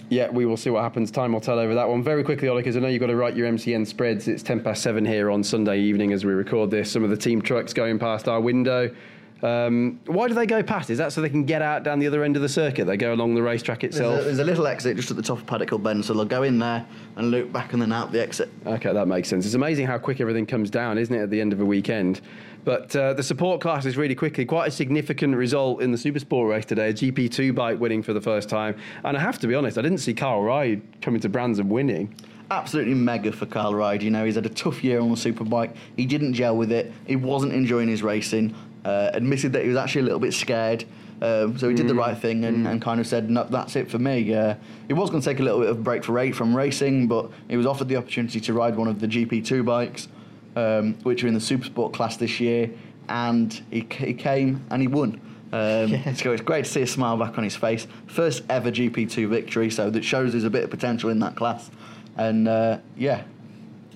Yeah, 0.09 0.29
we 0.29 0.45
will 0.45 0.57
see 0.57 0.69
what 0.69 0.83
happens. 0.83 1.09
Time 1.09 1.31
will 1.31 1.39
tell 1.41 1.57
over 1.57 1.73
that 1.75 1.87
one. 1.87 2.03
Very 2.03 2.23
quickly, 2.23 2.47
Ollie, 2.49 2.61
because 2.61 2.75
I 2.75 2.81
know 2.81 2.87
you've 2.89 2.99
got 2.99 3.07
to 3.07 3.15
write 3.15 3.35
your 3.35 3.47
MCN 3.47 3.87
spreads. 3.87 4.27
It's 4.27 4.43
10 4.43 4.59
past 4.59 4.83
7 4.83 5.05
here 5.05 5.31
on 5.31 5.43
Sunday 5.43 5.79
evening 5.79 6.11
as 6.11 6.23
we 6.25 6.33
record 6.33 6.69
this. 6.69 6.91
Some 6.91 7.03
of 7.03 7.09
the 7.09 7.17
team 7.17 7.41
trucks 7.41 7.73
going 7.73 7.97
past 7.97 8.27
our 8.27 8.41
window. 8.41 8.93
Um, 9.41 9.99
why 10.05 10.27
do 10.29 10.33
they 10.33 10.45
go 10.45 10.63
past? 10.63 10.89
Is 10.89 10.97
that 10.99 11.11
so 11.11 11.21
they 11.21 11.29
can 11.29 11.43
get 11.43 11.61
out 11.61 11.83
down 11.83 11.99
the 11.99 12.07
other 12.07 12.23
end 12.23 12.35
of 12.35 12.41
the 12.41 12.49
circuit? 12.49 12.85
They 12.85 12.95
go 12.95 13.13
along 13.13 13.35
the 13.35 13.41
racetrack 13.41 13.81
There's 13.81 13.95
itself? 13.95 14.21
a, 14.21 14.23
there's 14.23 14.39
a 14.39 14.43
little 14.43 14.67
exit 14.67 14.95
just 14.95 15.11
at 15.11 15.17
the 15.17 15.23
top 15.23 15.39
of 15.39 15.45
Paddock 15.45 15.69
Hill 15.69 15.79
Bend, 15.79 16.05
so 16.05 16.13
they'll 16.13 16.23
go 16.25 16.43
in 16.43 16.59
there 16.59 16.85
and 17.17 17.29
loop 17.29 17.51
back 17.51 17.73
and 17.73 17.81
then 17.81 17.91
out 17.91 18.11
the 18.11 18.21
exit. 18.21 18.49
Okay, 18.65 18.93
that 18.93 19.07
makes 19.07 19.27
sense. 19.27 19.45
It's 19.45 19.55
amazing 19.55 19.85
how 19.87 19.97
quick 19.97 20.21
everything 20.21 20.45
comes 20.45 20.69
down, 20.69 20.97
isn't 20.97 21.13
it, 21.13 21.21
at 21.21 21.29
the 21.29 21.41
end 21.41 21.51
of 21.51 21.59
a 21.59 21.65
weekend? 21.65 22.21
But 22.63 22.95
uh, 22.95 23.13
the 23.13 23.23
support 23.23 23.59
class 23.59 23.85
is 23.85 23.97
really 23.97 24.15
quickly 24.15 24.45
quite 24.45 24.69
a 24.69 24.71
significant 24.71 25.35
result 25.35 25.81
in 25.81 25.91
the 25.91 25.97
Supersport 25.97 26.49
race 26.49 26.65
today. 26.65 26.89
A 26.89 26.93
GP2 26.93 27.53
bike 27.53 27.79
winning 27.79 28.01
for 28.01 28.13
the 28.13 28.21
first 28.21 28.47
time. 28.47 28.77
And 29.03 29.17
I 29.17 29.19
have 29.19 29.39
to 29.39 29.47
be 29.47 29.55
honest, 29.55 29.77
I 29.77 29.81
didn't 29.81 29.97
see 29.97 30.13
Kyle 30.13 30.41
Ryde 30.41 30.81
coming 31.01 31.19
to 31.21 31.29
Brands 31.29 31.59
and 31.59 31.69
winning. 31.69 32.15
Absolutely 32.49 32.93
mega 32.93 33.31
for 33.33 33.45
Kyle 33.47 33.73
Ryde. 33.73 34.01
You 34.03 34.11
know, 34.11 34.23
he's 34.23 34.35
had 34.35 34.45
a 34.45 34.49
tough 34.49 34.83
year 34.83 35.01
on 35.01 35.09
the 35.09 35.15
superbike. 35.15 35.75
He 35.97 36.05
didn't 36.05 36.35
gel 36.35 36.55
with 36.55 36.71
it. 36.71 36.93
He 37.05 37.17
wasn't 37.17 37.51
enjoying 37.51 37.89
his 37.89 38.01
racing. 38.01 38.55
Uh, 38.85 39.09
admitted 39.13 39.53
that 39.53 39.63
he 39.63 39.69
was 39.69 39.77
actually 39.77 40.01
a 40.01 40.03
little 40.03 40.19
bit 40.19 40.33
scared. 40.33 40.85
Um, 41.21 41.57
so 41.57 41.69
he 41.69 41.75
did 41.75 41.87
the 41.87 41.95
right 41.95 42.17
thing 42.17 42.43
and, 42.43 42.67
and 42.67 42.81
kind 42.81 42.99
of 42.99 43.07
said, 43.07 43.29
no, 43.29 43.45
that's 43.45 43.77
it 43.77 43.89
for 43.89 43.97
me. 43.97 44.33
Uh, 44.33 44.55
he 44.87 44.93
was 44.93 45.09
going 45.09 45.21
to 45.21 45.29
take 45.29 45.39
a 45.39 45.43
little 45.43 45.61
bit 45.61 45.69
of 45.69 45.77
a 45.77 45.81
break 45.81 46.03
for 46.03 46.11
rate 46.11 46.35
from 46.35 46.53
racing, 46.55 47.07
but 47.07 47.29
he 47.49 47.55
was 47.55 47.65
offered 47.65 47.87
the 47.87 47.95
opportunity 47.95 48.41
to 48.41 48.53
ride 48.53 48.75
one 48.75 48.89
of 48.89 48.99
the 48.99 49.07
GP2 49.07 49.63
bikes, 49.63 50.09
um, 50.57 50.95
which 51.03 51.23
are 51.23 51.27
in 51.27 51.33
the 51.33 51.39
Supersport 51.39 51.93
class 51.93 52.17
this 52.17 52.41
year, 52.41 52.69
and 53.07 53.63
he, 53.71 53.87
he 53.91 54.13
came 54.13 54.65
and 54.69 54.81
he 54.81 54.87
won. 54.89 55.21
Um, 55.53 56.03
So 56.15 56.33
it's 56.33 56.41
great 56.41 56.65
to 56.65 56.71
see 56.71 56.81
a 56.81 56.87
smile 56.87 57.15
back 57.15 57.37
on 57.37 57.45
his 57.45 57.55
face. 57.55 57.87
First 58.07 58.43
ever 58.49 58.69
GP2 58.69 59.29
victory, 59.29 59.69
so 59.69 59.89
that 59.91 60.03
shows 60.03 60.33
there's 60.33 60.43
a 60.43 60.49
bit 60.49 60.65
of 60.65 60.71
potential 60.71 61.09
in 61.09 61.19
that 61.19 61.37
class. 61.37 61.71
And 62.17 62.49
uh, 62.49 62.79
yeah, 62.97 63.23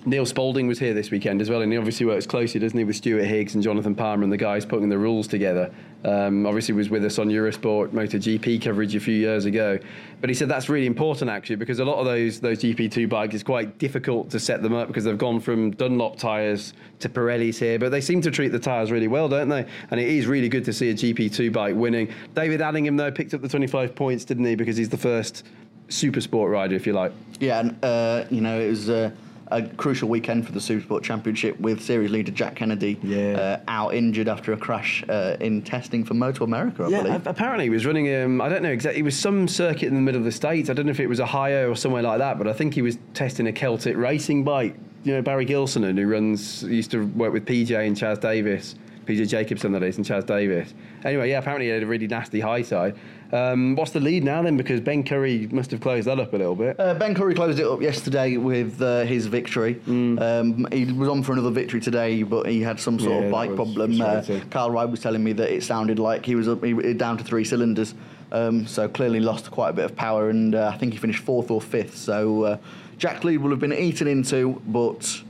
Neil 0.06 0.24
Spalding 0.24 0.66
was 0.66 0.78
here 0.78 0.94
this 0.94 1.10
weekend 1.10 1.40
as 1.40 1.50
well, 1.50 1.62
and 1.62 1.72
he 1.72 1.78
obviously 1.78 2.06
works 2.06 2.26
closely, 2.26 2.60
doesn't 2.60 2.78
he, 2.78 2.84
with 2.84 2.96
Stuart 2.96 3.24
Higgs 3.24 3.54
and 3.54 3.62
Jonathan 3.62 3.94
Palmer 3.94 4.22
and 4.22 4.32
the 4.32 4.36
guys 4.36 4.64
putting 4.64 4.88
the 4.88 4.98
rules 4.98 5.26
together. 5.26 5.72
Um, 6.04 6.46
obviously, 6.46 6.74
was 6.74 6.88
with 6.88 7.04
us 7.04 7.18
on 7.18 7.28
Eurosport 7.28 7.88
MotoGP 7.88 8.62
coverage 8.62 8.94
a 8.94 9.00
few 9.00 9.14
years 9.14 9.44
ago, 9.44 9.78
but 10.20 10.30
he 10.30 10.34
said 10.34 10.48
that's 10.48 10.68
really 10.68 10.86
important 10.86 11.28
actually 11.28 11.56
because 11.56 11.80
a 11.80 11.84
lot 11.84 11.98
of 11.98 12.04
those 12.04 12.38
those 12.38 12.60
GP2 12.60 13.08
bikes 13.08 13.34
is 13.34 13.42
quite 13.42 13.78
difficult 13.78 14.30
to 14.30 14.38
set 14.38 14.62
them 14.62 14.74
up 14.74 14.86
because 14.86 15.02
they've 15.04 15.18
gone 15.18 15.40
from 15.40 15.72
Dunlop 15.72 16.16
tyres 16.16 16.72
to 17.00 17.08
Pirellis 17.08 17.58
here, 17.58 17.78
but 17.78 17.90
they 17.90 18.00
seem 18.00 18.20
to 18.22 18.30
treat 18.30 18.48
the 18.48 18.58
tyres 18.60 18.92
really 18.92 19.08
well, 19.08 19.28
don't 19.28 19.48
they? 19.48 19.66
And 19.90 19.98
it 20.00 20.08
is 20.08 20.26
really 20.26 20.48
good 20.48 20.64
to 20.66 20.72
see 20.72 20.90
a 20.90 20.94
GP2 20.94 21.52
bike 21.52 21.74
winning. 21.74 22.12
David 22.34 22.60
Allingham 22.60 22.96
though 22.96 23.10
picked 23.10 23.34
up 23.34 23.42
the 23.42 23.48
25 23.48 23.94
points, 23.96 24.24
didn't 24.24 24.44
he? 24.44 24.54
Because 24.54 24.76
he's 24.76 24.88
the 24.88 24.96
first 24.96 25.44
super 25.88 26.20
sport 26.20 26.52
rider, 26.52 26.76
if 26.76 26.86
you 26.86 26.92
like. 26.92 27.12
yeah, 27.40 27.60
and 27.60 27.84
uh, 27.84 28.24
you 28.30 28.40
know 28.40 28.60
it 28.60 28.68
was 28.68 28.88
uh, 28.88 29.10
a 29.50 29.62
crucial 29.62 30.08
weekend 30.08 30.46
for 30.46 30.52
the 30.52 30.58
Supersport 30.60 31.02
Championship 31.02 31.58
with 31.60 31.80
series 31.82 32.10
leader 32.10 32.30
Jack 32.32 32.56
Kennedy 32.56 32.98
Yeah. 33.02 33.32
uh, 33.32 33.60
out 33.68 33.94
injured 33.94 34.28
after 34.28 34.52
a 34.52 34.56
crash 34.56 35.04
uh, 35.08 35.36
in 35.40 35.62
testing 35.62 36.04
for 36.04 36.14
Moto 36.14 36.44
America, 36.44 36.84
I 36.84 36.88
Yeah, 36.88 37.02
believe. 37.02 37.26
apparently 37.26 37.64
he 37.64 37.70
was 37.70 37.86
running. 37.86 38.14
Um, 38.14 38.40
I 38.40 38.48
don't 38.48 38.62
know 38.62 38.70
exactly. 38.70 39.00
It 39.00 39.04
was 39.04 39.18
some 39.18 39.48
circuit 39.48 39.86
in 39.88 39.94
the 39.94 40.00
middle 40.00 40.18
of 40.20 40.24
the 40.24 40.32
states. 40.32 40.68
I 40.70 40.72
don't 40.74 40.86
know 40.86 40.90
if 40.92 41.00
it 41.00 41.06
was 41.08 41.20
Ohio 41.20 41.70
or 41.70 41.76
somewhere 41.76 42.02
like 42.02 42.18
that, 42.18 42.38
but 42.38 42.46
I 42.46 42.52
think 42.52 42.74
he 42.74 42.82
was 42.82 42.98
testing 43.14 43.46
a 43.46 43.52
Celtic 43.52 43.96
racing 43.96 44.44
bike. 44.44 44.74
You 45.04 45.14
know, 45.14 45.22
Barry 45.22 45.46
Gilsonan, 45.46 45.96
who 45.96 46.06
runs, 46.08 46.62
used 46.64 46.90
to 46.90 47.06
work 47.06 47.32
with 47.32 47.46
PJ 47.46 47.70
and 47.86 47.96
Chaz 47.96 48.20
Davies, 48.20 48.74
PJ 49.08 49.26
Jacobsen 49.28 49.72
that 49.72 49.82
is, 49.82 49.96
and 49.96 50.04
Chaz 50.04 50.26
Davies. 50.26 50.74
Anyway, 51.02 51.30
yeah, 51.30 51.38
apparently 51.38 51.66
he 51.66 51.72
had 51.72 51.82
a 51.82 51.86
really 51.86 52.06
nasty 52.06 52.40
high 52.40 52.60
side. 52.60 52.94
Um, 53.32 53.74
what's 53.74 53.92
the 53.92 54.00
lead 54.00 54.22
now 54.22 54.42
then? 54.42 54.58
Because 54.58 54.80
Ben 54.82 55.02
Currie 55.02 55.48
must 55.50 55.70
have 55.70 55.80
closed 55.80 56.06
that 56.06 56.20
up 56.20 56.34
a 56.34 56.36
little 56.36 56.54
bit. 56.54 56.78
Uh, 56.78 56.92
ben 56.92 57.14
Currie 57.14 57.34
closed 57.34 57.58
it 57.58 57.66
up 57.66 57.80
yesterday 57.80 58.36
with 58.36 58.80
uh, 58.82 59.04
his 59.04 59.26
victory. 59.26 59.76
Mm. 59.86 60.20
Um, 60.20 60.68
he 60.72 60.92
was 60.92 61.08
on 61.08 61.22
for 61.22 61.32
another 61.32 61.50
victory 61.50 61.80
today, 61.80 62.22
but 62.22 62.46
he 62.46 62.60
had 62.60 62.78
some 62.78 62.98
sort 62.98 63.20
Yeah, 63.20 63.26
of 63.26 63.32
bike 63.32 63.54
problem. 63.54 63.98
Uh. 63.98 64.22
Kyle 64.50 64.70
Ryde 64.70 64.90
was 64.90 65.00
telling 65.00 65.24
me 65.24 65.32
that 65.32 65.50
it 65.50 65.62
sounded 65.62 65.98
like 65.98 66.26
he 66.26 66.34
was 66.34 66.46
up, 66.46 66.62
he, 66.62 66.74
down 66.92 67.16
to 67.16 67.24
three 67.24 67.44
cylinders, 67.44 67.94
um, 68.30 68.66
so 68.66 68.88
clearly 68.88 69.20
lost 69.20 69.50
quite 69.50 69.70
a 69.70 69.72
bit 69.72 69.86
of 69.86 69.96
power, 69.96 70.28
and 70.28 70.54
uh, 70.54 70.70
I 70.72 70.76
think 70.76 70.92
he 70.92 70.98
finished 70.98 71.22
fourth 71.22 71.50
or 71.50 71.62
fifth. 71.62 71.96
So 71.96 72.42
uh, 72.44 72.56
Jack 72.98 73.24
Lead 73.24 73.38
will 73.38 73.50
have 73.50 73.60
been 73.60 73.72
eaten 73.72 74.06
into, 74.06 74.60
but 74.66 75.22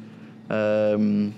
um, 0.50 1.34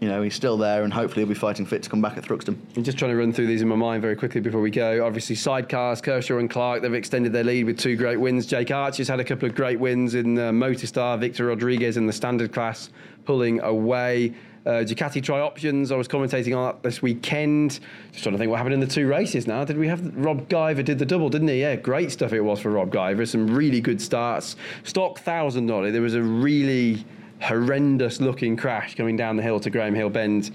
you 0.00 0.08
know 0.08 0.22
he's 0.22 0.34
still 0.34 0.56
there, 0.56 0.82
and 0.82 0.92
hopefully 0.92 1.20
he'll 1.20 1.28
be 1.28 1.34
fighting 1.34 1.66
fit 1.66 1.82
to 1.82 1.90
come 1.90 2.00
back 2.00 2.16
at 2.16 2.24
Thruxton. 2.24 2.56
I'm 2.74 2.82
just 2.82 2.98
trying 2.98 3.10
to 3.10 3.16
run 3.16 3.32
through 3.32 3.46
these 3.46 3.60
in 3.60 3.68
my 3.68 3.76
mind 3.76 4.00
very 4.00 4.16
quickly 4.16 4.40
before 4.40 4.62
we 4.62 4.70
go. 4.70 5.04
Obviously, 5.04 5.36
sidecars, 5.36 6.02
Kershaw 6.02 6.38
and 6.38 6.48
Clark, 6.48 6.80
they've 6.80 6.94
extended 6.94 7.32
their 7.34 7.44
lead 7.44 7.64
with 7.64 7.78
two 7.78 7.96
great 7.96 8.18
wins. 8.18 8.46
Jake 8.46 8.70
Archer's 8.70 9.08
had 9.08 9.20
a 9.20 9.24
couple 9.24 9.46
of 9.46 9.54
great 9.54 9.78
wins 9.78 10.14
in 10.14 10.38
uh, 10.38 10.50
Motostar, 10.50 11.20
Victor 11.20 11.46
Rodriguez 11.46 11.98
in 11.98 12.06
the 12.06 12.12
standard 12.12 12.52
class 12.52 12.90
pulling 13.26 13.60
away. 13.60 14.34
Uh, 14.66 14.84
Ducati 14.84 15.22
Tri 15.22 15.40
Options, 15.40 15.90
I 15.90 15.96
was 15.96 16.06
commentating 16.06 16.56
on 16.56 16.66
that 16.66 16.82
this 16.82 17.00
weekend. 17.00 17.80
Just 18.12 18.22
trying 18.22 18.34
to 18.34 18.38
think 18.38 18.50
what 18.50 18.58
happened 18.58 18.74
in 18.74 18.80
the 18.80 18.86
two 18.86 19.06
races 19.06 19.46
now. 19.46 19.64
Did 19.64 19.78
we 19.78 19.88
have 19.88 20.14
Rob 20.16 20.48
Guyver 20.50 20.84
did 20.84 20.98
the 20.98 21.06
double, 21.06 21.30
didn't 21.30 21.48
he? 21.48 21.62
Yeah, 21.62 21.76
great 21.76 22.12
stuff 22.12 22.34
it 22.34 22.40
was 22.40 22.60
for 22.60 22.70
Rob 22.70 22.92
Guyver. 22.92 23.26
Some 23.26 23.46
really 23.46 23.80
good 23.80 24.02
starts. 24.02 24.56
Stock 24.84 25.16
1000 25.16 25.70
on. 25.70 25.92
There 25.92 26.02
was 26.02 26.14
a 26.14 26.22
really 26.22 27.06
horrendous 27.40 28.20
looking 28.20 28.56
crash 28.56 28.94
coming 28.94 29.16
down 29.16 29.36
the 29.36 29.42
hill 29.42 29.60
to 29.60 29.70
Graham 29.70 29.94
Hill 29.94 30.10
Bend. 30.10 30.50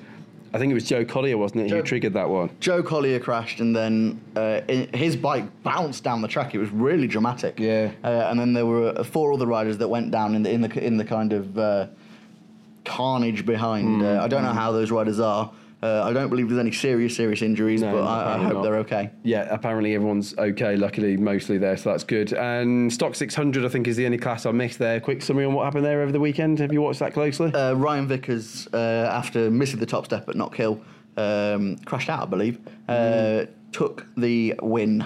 I 0.53 0.57
think 0.57 0.71
it 0.71 0.73
was 0.73 0.85
Joe 0.85 1.03
Collier, 1.03 1.37
wasn't 1.37 1.63
it, 1.63 1.69
who 1.71 1.81
triggered 1.81 2.13
that 2.13 2.29
one? 2.29 2.49
Joe 2.61 2.81
Collier 2.81 3.19
crashed, 3.19 3.59
and 3.59 3.75
then 3.75 4.21
uh, 4.37 4.61
his 4.93 5.17
bike 5.17 5.43
bounced 5.63 6.03
down 6.05 6.21
the 6.21 6.29
track. 6.29 6.55
It 6.55 6.59
was 6.59 6.69
really 6.69 7.07
dramatic. 7.07 7.59
Yeah. 7.59 7.91
Uh, 8.03 8.27
and 8.29 8.39
then 8.39 8.53
there 8.53 8.65
were 8.65 8.97
uh, 8.97 9.03
four 9.03 9.33
other 9.33 9.45
riders 9.45 9.77
that 9.79 9.89
went 9.89 10.11
down 10.11 10.33
in 10.33 10.43
the 10.43 10.51
in 10.51 10.61
the 10.61 10.81
in 10.81 10.95
the 10.95 11.03
kind 11.03 11.33
of 11.33 11.57
uh, 11.57 11.87
carnage 12.85 13.45
behind. 13.45 14.01
Uh, 14.01 14.23
I 14.23 14.29
don't 14.29 14.43
know 14.43 14.53
how 14.53 14.71
those 14.71 14.91
riders 14.91 15.19
are. 15.19 15.51
Uh, 15.85 16.03
I 16.03 16.13
don't 16.13 16.29
believe 16.29 16.49
there's 16.49 16.59
any 16.59 16.71
serious 16.71 17.15
serious 17.15 17.41
injuries, 17.41 17.81
No, 17.81 17.91
but 17.91 18.03
I, 18.03 18.35
I 18.35 18.37
hope 18.43 18.53
not. 18.53 18.63
they're 18.63 18.77
okay. 18.77 19.11
Yeah, 19.23 19.47
apparently 19.51 19.93
everyone's 19.93 20.35
okay. 20.37 20.75
Luckily, 20.75 21.15
mostly 21.17 21.57
there, 21.57 21.77
so 21.77 21.91
that's 21.91 22.03
good. 22.03 22.33
And 22.33 22.91
Stock 22.91 23.13
600, 23.15 23.63
I 23.63 23.69
think, 23.69 23.87
is 23.87 23.95
the 23.95 24.05
only 24.05 24.17
class 24.17 24.45
I 24.45 24.51
missed 24.51 24.79
there. 24.79 24.99
Quick 24.99 25.21
summary 25.21 25.45
on 25.45 25.53
what 25.53 25.65
happened 25.65 25.85
there 25.85 26.01
over 26.01 26.11
the 26.11 26.19
weekend. 26.19 26.57
Have 26.59 26.73
you 26.73 26.81
watched 26.81 26.99
that 26.99 27.13
closely? 27.13 27.53
Uh, 27.53 27.73
Ryan 27.73 28.07
Vickers, 28.07 28.67
uh, 28.73 29.09
after 29.13 29.51
missing 29.51 29.79
the 29.79 29.85
top 29.85 30.05
step 30.05 30.27
at 30.27 30.35
Knockhill, 30.35 30.81
um, 31.17 31.77
crashed 31.85 32.09
out, 32.09 32.23
I 32.23 32.25
believe. 32.25 32.59
Uh, 32.87 33.45
Took 33.71 34.05
the 34.17 34.55
win. 34.61 35.05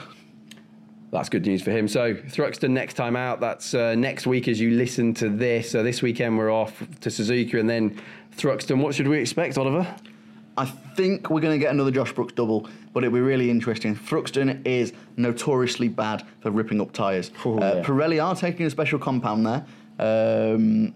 That's 1.12 1.28
good 1.28 1.46
news 1.46 1.64
for 1.64 1.72
him. 1.72 1.88
So 1.88 2.14
Thruxton 2.14 2.70
next 2.70 2.94
time 2.94 3.16
out. 3.16 3.40
That's 3.40 3.74
uh, 3.74 3.96
next 3.96 4.28
week 4.28 4.48
as 4.48 4.60
you 4.62 4.72
listen 4.72 5.14
to 5.16 5.28
this. 5.30 5.72
So 5.72 5.82
this 5.82 6.04
weekend 6.04 6.38
we're 6.38 6.52
off 6.52 6.78
to 7.02 7.10
Suzuka 7.10 7.60
and 7.60 7.68
then 7.68 8.00
Thruxton. 8.38 8.80
What 8.82 8.94
should 8.94 9.08
we 9.08 9.18
expect, 9.18 9.58
Oliver? 9.58 9.88
I 10.60 10.66
think 10.66 11.30
we're 11.30 11.40
going 11.40 11.58
to 11.58 11.64
get 11.64 11.72
another 11.72 11.90
Josh 11.92 12.12
Brooks 12.12 12.34
double, 12.34 12.68
but 12.94 13.04
it'll 13.06 13.14
be 13.14 13.22
really 13.22 13.50
interesting. 13.50 13.96
Thruxton 13.96 14.66
is 14.68 14.92
notoriously 15.16 15.88
bad 15.88 16.26
for 16.42 16.52
ripping 16.52 16.82
up 16.82 16.92
tyres. 16.92 17.32
Oh, 17.46 17.58
uh, 17.60 17.76
yeah. 17.76 17.84
Pirelli 17.84 18.22
are 18.24 18.36
taking 18.36 18.66
a 18.66 18.70
special 18.70 19.00
compound 19.00 19.46
there, 19.46 19.66
um, 20.00 20.94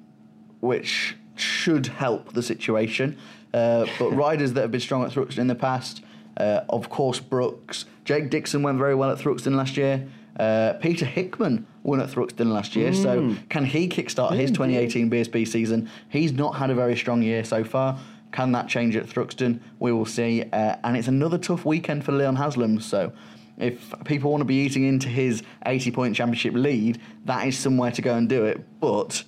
which 0.60 1.16
should 1.36 1.88
help 1.88 2.34
the 2.34 2.44
situation. 2.44 3.18
Uh, 3.54 3.86
but 3.98 4.10
riders 4.26 4.52
that 4.54 4.62
have 4.62 4.72
been 4.72 4.82
strong 4.82 5.06
at 5.06 5.12
Thruxton 5.12 5.38
in 5.40 5.48
the 5.48 5.56
past, 5.56 6.04
uh, 6.38 6.62
of 6.70 6.90
course, 6.90 7.20
Brooks. 7.22 7.86
Jake 8.04 8.30
Dixon 8.30 8.64
went 8.64 8.78
very 8.78 8.96
well 8.96 9.12
at 9.12 9.18
Thruxton 9.18 9.56
last 9.56 9.78
year. 9.78 10.06
Uh, 10.38 10.74
Peter 10.82 11.06
Hickman 11.06 11.66
won 11.84 12.02
at 12.02 12.10
Thruxton 12.10 12.48
last 12.52 12.76
year. 12.76 12.92
So 12.92 13.22
Hmm. 13.22 13.34
can 13.50 13.66
he 13.66 13.88
kickstart 13.88 14.36
his 14.36 14.50
2018 14.52 15.10
BSB 15.10 15.46
season? 15.46 15.90
He's 16.10 16.34
not 16.34 16.56
had 16.56 16.70
a 16.72 16.76
very 16.76 16.98
strong 16.98 17.22
year 17.22 17.44
so 17.44 17.64
far. 17.64 17.98
Can 18.34 18.52
that 18.52 18.68
change 18.68 18.96
at 18.96 19.06
Thruxton? 19.06 19.60
We 19.80 19.94
will 19.94 20.08
see. 20.08 20.44
Uh, 20.52 20.76
and 20.84 20.98
it's 20.98 21.08
another 21.08 21.38
tough 21.38 21.66
weekend 21.66 22.04
for 22.04 22.12
Leon 22.12 22.36
Haslam. 22.36 22.82
So 22.82 23.14
if 23.60 23.94
people 24.06 24.32
want 24.32 24.42
to 24.42 24.46
be 24.46 24.56
eating 24.56 24.86
into 24.86 25.08
his 25.08 25.44
80 25.68 25.92
point 25.92 26.16
championship 26.16 26.56
lead, 26.56 27.00
that 27.26 27.48
is 27.48 27.58
somewhere 27.58 27.92
to 27.92 28.02
go 28.02 28.16
and 28.16 28.28
do 28.28 28.44
it. 28.46 28.60
But 28.80 29.24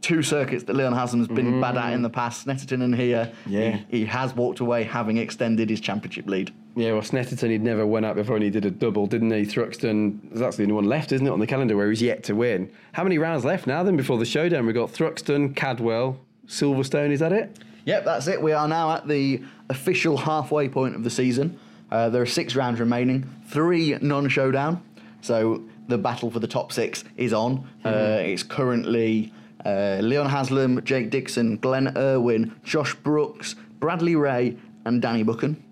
two 0.00 0.22
circuits 0.22 0.64
that 0.64 0.74
Leon 0.74 0.94
Haslam's 0.94 1.28
been 1.28 1.60
bad 1.60 1.76
at 1.76 1.92
in 1.92 2.00
the 2.00 2.10
past, 2.10 2.46
Snetterton 2.46 2.82
and 2.82 2.94
here. 2.94 3.30
Yeah. 3.46 3.78
He, 3.90 3.98
he 3.98 4.04
has 4.06 4.34
walked 4.34 4.60
away 4.60 4.82
having 4.82 5.18
extended 5.18 5.68
his 5.68 5.80
championship 5.80 6.26
lead. 6.26 6.52
Yeah, 6.74 6.92
well, 6.92 7.02
Snetterton, 7.02 7.50
he'd 7.50 7.62
never 7.62 7.86
won 7.86 8.02
up 8.02 8.16
before 8.16 8.36
and 8.36 8.44
he 8.44 8.48
did 8.48 8.64
a 8.64 8.70
double, 8.70 9.06
didn't 9.06 9.30
he? 9.30 9.42
Thruxton, 9.42 10.20
that's 10.32 10.56
the 10.56 10.62
only 10.62 10.74
one 10.74 10.84
left, 10.84 11.12
isn't 11.12 11.26
it, 11.26 11.30
on 11.30 11.38
the 11.38 11.46
calendar 11.46 11.76
where 11.76 11.90
he's 11.90 12.00
yet 12.00 12.24
to 12.24 12.34
win. 12.34 12.72
How 12.92 13.04
many 13.04 13.18
rounds 13.18 13.44
left 13.44 13.66
now 13.66 13.82
then 13.82 13.98
before 13.98 14.16
the 14.16 14.24
showdown? 14.24 14.64
We've 14.64 14.74
got 14.74 14.90
Thruxton, 14.90 15.54
Cadwell, 15.54 16.18
Silverstone, 16.46 17.10
is 17.10 17.20
that 17.20 17.32
it? 17.32 17.58
Yep, 17.84 18.04
that's 18.04 18.28
it. 18.28 18.40
We 18.40 18.52
are 18.52 18.68
now 18.68 18.92
at 18.92 19.08
the 19.08 19.42
official 19.68 20.16
halfway 20.16 20.68
point 20.68 20.94
of 20.94 21.04
the 21.04 21.10
season. 21.10 21.58
Uh, 21.90 22.08
there 22.08 22.22
are 22.22 22.26
six 22.26 22.56
rounds 22.56 22.80
remaining, 22.80 23.28
three 23.48 23.98
non 24.00 24.28
showdown. 24.28 24.82
So 25.20 25.64
the 25.88 25.98
battle 25.98 26.30
for 26.30 26.38
the 26.38 26.46
top 26.46 26.72
six 26.72 27.04
is 27.16 27.32
on. 27.32 27.68
Uh, 27.84 28.18
it's 28.20 28.42
currently 28.42 29.32
uh, 29.64 29.98
Leon 30.00 30.28
Haslam, 30.28 30.82
Jake 30.84 31.10
Dixon, 31.10 31.56
Glenn 31.58 31.96
Irwin, 31.96 32.54
Josh 32.64 32.94
Brooks, 32.94 33.54
Bradley 33.78 34.16
Ray, 34.16 34.56
and 34.84 35.02
Danny 35.02 35.22
Buchan. 35.22 35.62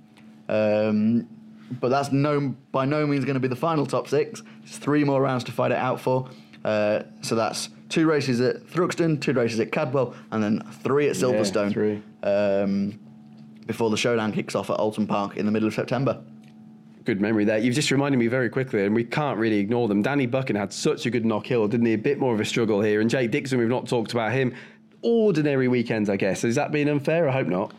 Um, 0.48 1.28
but 1.80 1.88
that's 1.88 2.10
no, 2.10 2.54
by 2.72 2.84
no 2.84 3.06
means 3.06 3.24
going 3.24 3.34
to 3.34 3.40
be 3.40 3.48
the 3.48 3.56
final 3.56 3.86
top 3.86 4.08
six. 4.08 4.42
There's 4.60 4.78
three 4.78 5.04
more 5.04 5.22
rounds 5.22 5.44
to 5.44 5.52
fight 5.52 5.70
it 5.70 5.78
out 5.78 6.00
for. 6.00 6.28
Uh, 6.64 7.02
so 7.22 7.34
that's 7.34 7.70
two 7.90 8.06
races 8.06 8.40
at 8.40 8.66
Thruxton, 8.66 9.20
two 9.20 9.34
races 9.34 9.60
at 9.60 9.70
Cadwell, 9.70 10.14
and 10.30 10.42
then 10.42 10.62
three 10.82 11.08
at 11.08 11.16
Silverstone. 11.16 11.72
three. 11.72 12.02
Um, 12.22 12.98
before 13.66 13.90
the 13.90 13.96
showdown 13.96 14.32
kicks 14.32 14.54
off 14.54 14.70
at 14.70 14.78
Oulton 14.78 15.06
Park 15.06 15.36
in 15.36 15.46
the 15.46 15.52
middle 15.52 15.68
of 15.68 15.74
September. 15.74 16.22
Good 17.04 17.20
memory 17.20 17.44
there. 17.44 17.58
You've 17.58 17.74
just 17.74 17.90
reminded 17.90 18.18
me 18.18 18.26
very 18.26 18.48
quickly, 18.50 18.84
and 18.84 18.94
we 18.94 19.04
can't 19.04 19.38
really 19.38 19.58
ignore 19.58 19.88
them. 19.88 20.02
Danny 20.02 20.26
Buchan 20.26 20.56
had 20.56 20.72
such 20.72 21.06
a 21.06 21.10
good 21.10 21.24
Knockhill, 21.24 21.68
didn't 21.70 21.86
he? 21.86 21.92
A 21.94 21.98
bit 21.98 22.18
more 22.18 22.34
of 22.34 22.40
a 22.40 22.44
struggle 22.44 22.80
here. 22.80 23.00
And 23.00 23.08
Jake 23.08 23.30
Dixon, 23.30 23.58
we've 23.58 23.68
not 23.68 23.86
talked 23.88 24.12
about 24.12 24.32
him. 24.32 24.54
Ordinary 25.02 25.68
weekends, 25.68 26.10
I 26.10 26.16
guess. 26.16 26.44
Is 26.44 26.56
that 26.56 26.72
being 26.72 26.88
unfair? 26.88 27.28
I 27.28 27.32
hope 27.32 27.46
not. 27.46 27.72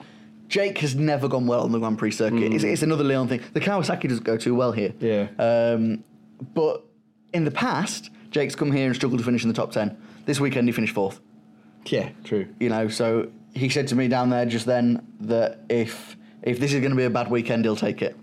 Jake 0.48 0.80
has 0.80 0.96
never 0.96 1.28
gone 1.28 1.46
well 1.46 1.62
on 1.62 1.72
the 1.72 1.80
Grand 1.80 1.98
Prix 1.98 2.12
circuit. 2.12 2.52
It's, 2.52 2.64
it's 2.64 2.82
another 2.82 3.04
Leon 3.04 3.28
thing. 3.28 3.42
The 3.54 3.62
Kawasaki 3.62 4.10
doesn't 4.10 4.24
go 4.26 4.38
too 4.38 4.56
well 4.56 4.72
here. 4.72 4.94
Yeah. 5.00 5.28
Um, 5.38 6.04
but 6.54 6.84
in 7.34 7.46
the 7.46 7.52
past, 7.52 8.10
Jake's 8.32 8.56
come 8.56 8.72
here 8.72 8.88
and 8.88 8.96
struggled 8.96 9.20
to 9.20 9.26
finish 9.26 9.44
in 9.44 9.50
the 9.50 9.54
top 9.56 9.72
10. 9.72 9.96
This 10.26 10.40
weekend, 10.40 10.68
he 10.68 10.72
finished 10.72 10.94
fourth. 10.96 11.20
Yeah, 11.86 12.10
true. 12.24 12.48
You 12.60 12.70
know, 12.70 12.88
so 12.88 13.30
he 13.54 13.70
said 13.70 13.88
to 13.90 13.96
me 13.96 14.08
down 14.08 14.30
there 14.30 14.46
just 14.46 14.66
then 14.66 15.06
that 15.22 15.60
if 15.70 16.16
if 16.42 16.60
this 16.60 16.74
is 16.74 16.80
going 16.80 16.92
to 16.92 16.98
be 16.98 17.04
a 17.04 17.10
bad 17.10 17.30
weekend, 17.30 17.66
he'll 17.66 17.76
take 17.76 18.02
it. 18.02 18.16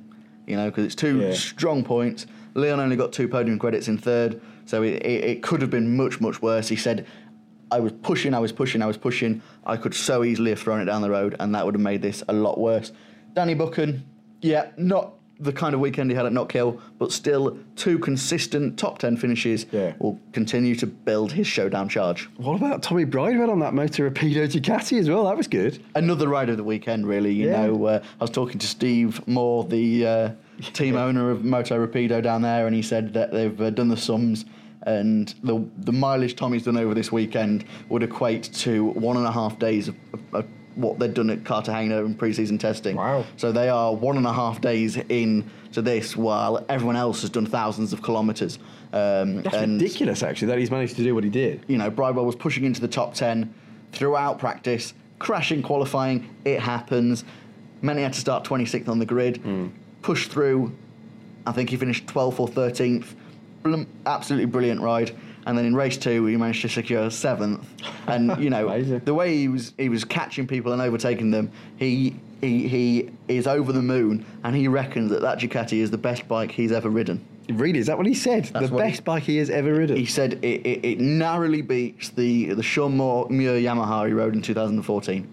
You 0.46 0.56
know, 0.56 0.70
because 0.70 0.84
it's 0.86 0.94
two 0.94 1.20
Yeah. 1.20 1.32
strong 1.34 1.84
points. 1.84 2.26
Leon 2.54 2.80
only 2.80 2.96
got 2.96 3.12
two 3.12 3.28
podium 3.28 3.58
credits 3.58 3.86
in 3.86 3.98
third, 3.98 4.40
so 4.64 4.82
it, 4.82 4.94
it, 5.04 5.24
it 5.24 5.42
could 5.42 5.60
have 5.60 5.70
been 5.70 5.96
much, 5.96 6.20
much 6.20 6.40
worse. 6.42 6.68
He 6.68 6.76
said, 6.76 7.06
I 7.70 7.78
was 7.80 7.92
pushing, 7.92 8.32
I 8.34 8.38
was 8.38 8.50
pushing, 8.50 8.80
I 8.82 8.86
was 8.86 8.96
pushing. 8.96 9.42
I 9.66 9.76
could 9.76 9.94
so 9.94 10.24
easily 10.24 10.50
have 10.50 10.58
thrown 10.58 10.80
it 10.80 10.86
down 10.86 11.02
the 11.02 11.10
road, 11.10 11.36
and 11.38 11.54
that 11.54 11.64
would 11.66 11.74
have 11.74 11.82
made 11.82 12.00
this 12.02 12.24
a 12.28 12.32
lot 12.32 12.58
worse. 12.58 12.90
Danny 13.34 13.54
Buchan, 13.54 14.04
yeah, 14.40 14.70
not 14.78 15.12
the 15.40 15.53
kind 15.53 15.72
of 15.74 15.81
weekend 15.81 16.11
he 16.11 16.16
had 16.16 16.27
at 16.27 16.33
Knockhill, 16.33 16.81
but 16.98 17.12
still 17.12 17.57
two 17.77 17.98
consistent 17.98 18.77
top 18.79 18.98
10 18.98 19.16
finishes 19.16 19.66
Yeah. 19.70 19.92
will 20.01 20.18
continue 20.33 20.74
to 20.77 20.87
build 20.87 21.33
his 21.33 21.46
showdown 21.46 21.88
charge. 21.88 22.29
What 22.38 22.57
about 22.57 22.83
Tommy 22.83 23.05
Bridewell 23.05 23.51
on 23.51 23.61
that 23.61 23.72
Moto 23.72 24.09
Rapido 24.11 24.48
Ducati 24.51 24.98
as 24.98 25.09
well? 25.09 25.24
That 25.27 25.37
was 25.37 25.46
good. 25.46 25.79
another 25.94 26.29
ride 26.29 26.48
of 26.48 26.57
the 26.57 26.64
weekend, 26.64 27.07
really. 27.07 27.33
You 27.33 27.48
Yeah. 27.48 27.66
know, 27.66 27.85
uh, 27.85 28.03
I 28.20 28.24
was 28.24 28.31
talking 28.31 28.59
to 28.59 28.66
Steve 28.66 29.20
Moore, 29.29 29.64
the 29.64 30.07
uh, 30.07 30.31
team 30.72 30.96
owner 30.96 31.31
of 31.31 31.44
Moto 31.44 31.87
Rapido 31.87 32.20
down 32.22 32.42
there, 32.42 32.66
and 32.66 32.74
he 32.74 32.83
said 32.83 33.12
that 33.14 33.31
they've 33.33 33.61
uh, 33.61 33.70
done 33.70 33.88
the 33.88 33.96
sums. 33.96 34.44
And 34.85 35.35
the 35.42 35.64
the 35.79 35.92
mileage 35.92 36.35
Tommy's 36.37 36.64
done 36.64 36.77
over 36.77 36.94
this 36.94 37.12
weekend 37.12 37.64
would 37.90 38.03
equate 38.03 38.44
to 38.55 38.85
one 38.87 39.16
and 39.16 39.27
a 39.27 39.33
half 39.33 39.59
days 39.59 39.88
of, 39.88 39.96
of, 40.14 40.20
of 40.33 40.44
what 40.78 40.98
they'd 40.98 41.12
done 41.12 41.28
at 41.28 41.44
Cartagena 41.44 42.04
in 42.04 42.14
pre-season 42.14 42.56
testing. 42.56 42.96
Wow. 42.96 43.24
So 43.36 43.50
they 43.50 43.68
are 43.68 43.92
one 43.94 44.16
and 44.16 44.26
a 44.26 44.32
half 44.32 44.60
days 44.60 44.96
in 45.08 45.50
to 45.72 45.82
this, 45.82 46.16
while 46.16 46.64
everyone 46.68 46.96
else 46.96 47.20
has 47.22 47.30
done 47.30 47.46
thousands 47.46 47.92
of 47.92 48.02
kilometres. 48.02 48.58
Um, 48.92 49.42
That's 49.42 49.56
and 49.56 49.80
ridiculous, 49.80 50.22
actually, 50.22 50.48
that 50.48 50.58
he's 50.58 50.70
managed 50.70 50.96
to 50.96 51.02
do 51.02 51.14
what 51.14 51.24
he 51.24 51.30
did. 51.30 51.64
you 51.66 51.76
know, 51.78 51.90
Bridewell 51.90 52.24
was 52.24 52.36
pushing 52.36 52.64
into 52.64 52.80
the 52.80 52.88
top 52.88 53.12
10 53.14 53.52
throughout 53.92 54.38
practice, 54.38 54.94
crashing 55.18 55.62
qualifying, 55.62 56.32
it 56.44 56.60
happens. 56.60 57.24
Many 57.82 58.02
had 58.02 58.12
to 58.12 58.20
start 58.20 58.44
26th 58.44 58.88
on 58.88 58.98
the 58.98 59.06
grid, 59.06 59.42
push 60.02 60.28
through. 60.28 60.72
I 61.46 61.52
think 61.52 61.70
he 61.70 61.76
finished 61.76 62.06
12th 62.06 62.38
or 62.40 62.48
13th. 62.48 63.14
Bl- 63.62 63.82
absolutely 64.06 64.46
brilliant 64.46 64.80
ride. 64.80 65.10
And 65.48 65.56
then 65.56 65.64
in 65.64 65.74
race 65.74 65.96
two, 65.96 66.26
he 66.26 66.37
managed 66.37 66.61
to 66.62 66.68
secure 66.68 67.11
seventh. 67.11 67.66
And 68.06 68.38
you 68.42 68.50
know, 68.50 68.82
the 68.82 69.14
way 69.14 69.34
he 69.34 69.48
was 69.48 69.72
he 69.78 69.88
was 69.88 70.04
catching 70.04 70.46
people 70.46 70.72
and 70.72 70.82
overtaking 70.82 71.30
them, 71.30 71.50
he 71.78 72.14
he 72.42 72.68
he 72.68 73.11
is 73.28 73.46
over 73.46 73.72
the 73.72 73.82
moon, 73.82 74.26
and 74.44 74.54
he 74.54 74.68
reckons 74.68 75.11
that 75.11 75.22
that 75.22 75.38
Ducati 75.38 75.78
is 75.78 75.90
the 75.90 75.98
best 75.98 76.28
bike 76.28 76.50
he's 76.50 76.70
ever 76.70 76.90
ridden. 76.90 77.24
Really, 77.48 77.78
is 77.78 77.87
that 77.87 77.96
what 77.96 78.06
he 78.06 78.12
said? 78.12 78.44
That's 78.44 78.68
the 78.68 78.74
what 78.74 78.84
he- 78.84 78.90
best 78.90 79.04
bike 79.04 79.22
he 79.22 79.38
has 79.38 79.48
ever 79.48 79.72
ridden. 79.72 79.96
He 79.96 80.04
said 80.04 80.34
it, 80.44 80.66
it, 80.66 80.84
it 80.84 81.00
narrowly 81.00 81.62
beats 81.62 82.11
the 82.11 82.52
the 82.52 82.62
Sean 82.62 82.94
Moore 82.98 83.26
Muir 83.30 83.54
Yamaha 83.54 84.06
he 84.06 84.12
rode 84.12 84.34
in 84.34 84.42
2014. 84.42 85.26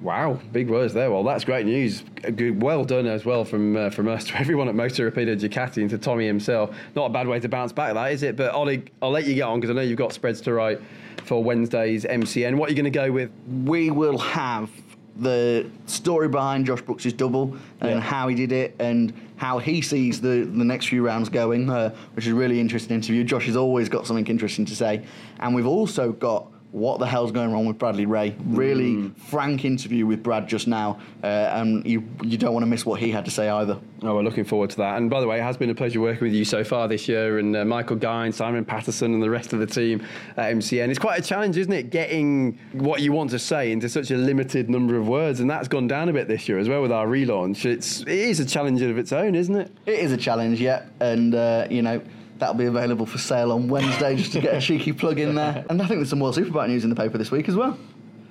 Wow, 0.00 0.38
big 0.52 0.68
words 0.68 0.92
there. 0.92 1.10
Well, 1.10 1.22
that's 1.24 1.44
great 1.44 1.64
news. 1.64 2.02
Good, 2.34 2.62
well 2.62 2.84
done 2.84 3.06
as 3.06 3.24
well 3.24 3.44
from 3.44 3.76
uh, 3.76 3.90
from 3.90 4.08
us 4.08 4.24
to 4.28 4.36
everyone 4.38 4.68
at 4.68 4.74
Moto 4.74 5.10
Rapido 5.10 5.38
Ducati 5.38 5.78
and 5.78 5.90
to 5.90 5.98
Tommy 5.98 6.26
himself. 6.26 6.76
Not 6.94 7.06
a 7.06 7.10
bad 7.10 7.26
way 7.26 7.40
to 7.40 7.48
bounce 7.48 7.72
back, 7.72 7.94
that 7.94 8.12
is 8.12 8.22
it? 8.22 8.36
But 8.36 8.52
Ollie, 8.52 8.84
I'll 9.00 9.10
let 9.10 9.24
you 9.26 9.34
get 9.34 9.42
on 9.42 9.58
because 9.58 9.70
I 9.70 9.74
know 9.74 9.82
you've 9.82 9.98
got 9.98 10.12
spreads 10.12 10.40
to 10.42 10.52
write 10.52 10.80
for 11.24 11.42
Wednesday's 11.42 12.04
MCN. 12.04 12.56
What 12.56 12.68
are 12.68 12.72
you 12.72 12.76
going 12.76 12.84
to 12.84 12.90
go 12.90 13.10
with? 13.10 13.30
We 13.64 13.90
will 13.90 14.18
have 14.18 14.70
the 15.18 15.66
story 15.86 16.28
behind 16.28 16.66
Josh 16.66 16.82
Brooks' 16.82 17.10
double 17.14 17.56
and 17.80 17.90
Yeah. 17.92 18.00
how 18.00 18.28
he 18.28 18.34
did 18.34 18.52
it 18.52 18.76
and 18.78 19.14
how 19.36 19.58
he 19.58 19.80
sees 19.80 20.20
the, 20.20 20.44
the 20.44 20.64
next 20.64 20.88
few 20.88 21.02
rounds 21.04 21.30
going, 21.30 21.70
uh, 21.70 21.94
which 22.14 22.26
is 22.26 22.32
a 22.32 22.34
really 22.34 22.60
interesting 22.60 22.94
interview. 22.96 23.24
Josh 23.24 23.46
has 23.46 23.56
always 23.56 23.88
got 23.88 24.06
something 24.06 24.26
interesting 24.26 24.66
to 24.66 24.76
say. 24.76 25.02
And 25.40 25.54
we've 25.54 25.66
also 25.66 26.12
got 26.12 26.48
what 26.76 26.98
the 26.98 27.06
hell's 27.06 27.32
going 27.32 27.50
wrong 27.50 27.64
with 27.64 27.78
Bradley 27.78 28.04
Ray. 28.04 28.36
Really 28.44 29.08
frank 29.16 29.64
interview 29.64 30.04
with 30.04 30.22
Brad 30.22 30.46
just 30.46 30.68
now, 30.68 31.00
uh, 31.22 31.26
and 31.26 31.86
you 31.86 32.04
you 32.22 32.36
don't 32.36 32.52
want 32.52 32.64
to 32.64 32.68
miss 32.68 32.84
what 32.84 33.00
he 33.00 33.10
had 33.10 33.24
to 33.24 33.30
say 33.30 33.48
either. 33.48 33.78
Oh, 34.02 34.16
we're 34.16 34.22
looking 34.22 34.44
forward 34.44 34.68
to 34.70 34.76
that. 34.76 34.98
And 34.98 35.08
by 35.08 35.20
the 35.20 35.26
way, 35.26 35.38
it 35.38 35.42
has 35.42 35.56
been 35.56 35.70
a 35.70 35.74
pleasure 35.74 36.02
working 36.02 36.24
with 36.24 36.34
you 36.34 36.44
so 36.44 36.62
far 36.64 36.86
this 36.86 37.08
year, 37.08 37.38
and 37.38 37.56
uh, 37.56 37.64
Michael 37.64 37.96
Guy, 37.96 38.26
and 38.26 38.34
Simon 38.34 38.62
Patterson, 38.62 39.14
and 39.14 39.22
the 39.22 39.30
rest 39.30 39.54
of 39.54 39.58
the 39.58 39.66
team 39.66 40.06
at 40.36 40.52
MCN. 40.52 40.90
It's 40.90 40.98
quite 40.98 41.18
a 41.18 41.22
challenge, 41.22 41.56
isn't 41.56 41.72
it, 41.72 41.88
getting 41.88 42.58
what 42.72 43.00
you 43.00 43.10
want 43.10 43.30
to 43.30 43.38
say 43.38 43.72
into 43.72 43.88
such 43.88 44.10
a 44.10 44.16
limited 44.18 44.68
number 44.68 44.98
of 44.98 45.08
words, 45.08 45.40
and 45.40 45.48
that's 45.48 45.68
gone 45.68 45.88
down 45.88 46.10
a 46.10 46.12
bit 46.12 46.28
this 46.28 46.46
year 46.46 46.58
as 46.58 46.68
well 46.68 46.82
with 46.82 46.92
our 46.92 47.06
relaunch. 47.06 47.64
It's 47.64 48.02
it 48.02 48.08
is 48.08 48.38
a 48.38 48.44
challenge 48.44 48.82
of 48.82 48.98
its 48.98 49.12
own, 49.12 49.34
isn't 49.34 49.56
it? 49.56 49.72
It 49.86 50.00
is 50.00 50.12
a 50.12 50.18
challenge, 50.18 50.60
yeah, 50.60 50.84
and 51.00 51.34
uh, 51.34 51.68
you 51.70 51.80
know 51.80 52.02
that'll 52.38 52.54
be 52.54 52.66
available 52.66 53.06
for 53.06 53.18
sale 53.18 53.52
on 53.52 53.68
Wednesday 53.68 54.16
just 54.16 54.32
to 54.32 54.40
get 54.40 54.54
a 54.54 54.60
cheeky 54.60 54.92
plug 54.92 55.18
in 55.18 55.34
there. 55.34 55.64
And 55.70 55.80
I 55.80 55.86
think 55.86 55.98
there's 55.98 56.10
some 56.10 56.20
World 56.20 56.36
Superbike 56.36 56.68
news 56.68 56.84
in 56.84 56.90
the 56.90 56.96
paper 56.96 57.18
this 57.18 57.30
week 57.30 57.48
as 57.48 57.56
well. 57.56 57.78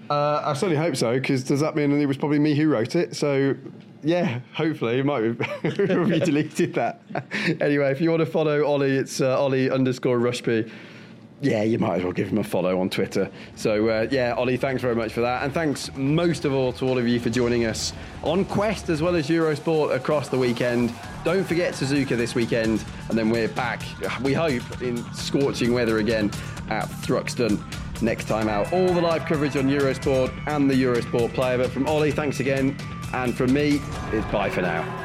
Uh, 0.09 0.41
I 0.45 0.53
certainly 0.53 0.75
hope 0.75 0.95
so, 0.95 1.13
because 1.13 1.43
does 1.43 1.59
that 1.61 1.75
mean 1.75 1.91
it 1.99 2.05
was 2.05 2.17
probably 2.17 2.39
me 2.39 2.55
who 2.55 2.67
wrote 2.69 2.95
it? 2.95 3.15
So, 3.15 3.55
yeah, 4.03 4.39
hopefully 4.53 4.99
it 4.99 5.05
might 5.05 5.23
have 5.23 5.37
deleted 6.25 6.75
that. 6.75 7.01
anyway, 7.61 7.91
if 7.91 7.99
you 7.99 8.11
want 8.11 8.19
to 8.19 8.27
follow 8.27 8.63
Ollie, 8.65 8.97
it's 8.97 9.19
uh, 9.19 9.39
Ollie 9.39 9.71
underscore 9.71 10.19
Rushby. 10.19 10.71
Yeah, 11.41 11.63
you 11.63 11.77
might 11.77 11.97
as 11.97 12.03
well 12.03 12.13
give 12.13 12.29
him 12.29 12.37
a 12.37 12.43
follow 12.43 12.79
on 12.79 12.89
Twitter. 12.89 13.29
So, 13.55 13.89
uh, 13.89 14.07
yeah, 14.09 14.33
Ollie, 14.35 14.57
thanks 14.57 14.81
very 14.81 14.95
much 14.95 15.11
for 15.11 15.21
that. 15.21 15.43
And 15.43 15.53
thanks 15.53 15.91
most 15.95 16.45
of 16.45 16.53
all 16.53 16.71
to 16.73 16.85
all 16.87 16.97
of 16.97 17.07
you 17.07 17.19
for 17.19 17.29
joining 17.29 17.65
us 17.65 17.93
on 18.23 18.45
Quest 18.45 18.89
as 18.89 19.01
well 19.01 19.15
as 19.15 19.27
Eurosport 19.27 19.93
across 19.93 20.29
the 20.29 20.37
weekend. 20.37 20.93
Don't 21.23 21.43
forget 21.43 21.73
Suzuka 21.73 22.15
this 22.15 22.35
weekend, 22.35 22.83
and 23.09 23.17
then 23.17 23.29
we're 23.29 23.49
back, 23.49 23.81
we 24.21 24.33
hope, 24.33 24.81
in 24.81 25.03
scorching 25.13 25.73
weather 25.73 25.97
again 25.97 26.31
at 26.69 26.85
Thruxton 26.85 27.61
next 28.01 28.25
time 28.25 28.47
out. 28.47 28.71
All 28.71 28.93
the 28.93 29.01
live 29.01 29.25
coverage 29.25 29.57
on 29.57 29.69
Eurosport 29.69 30.31
and 30.47 30.69
the 30.69 30.75
Eurosport 30.75 31.33
player. 31.33 31.57
But 31.57 31.71
from 31.71 31.87
Ollie, 31.87 32.11
thanks 32.11 32.39
again. 32.39 32.77
And 33.13 33.35
from 33.35 33.53
me, 33.53 33.81
it's 34.11 34.25
bye 34.31 34.49
for 34.49 34.61
now. 34.61 35.04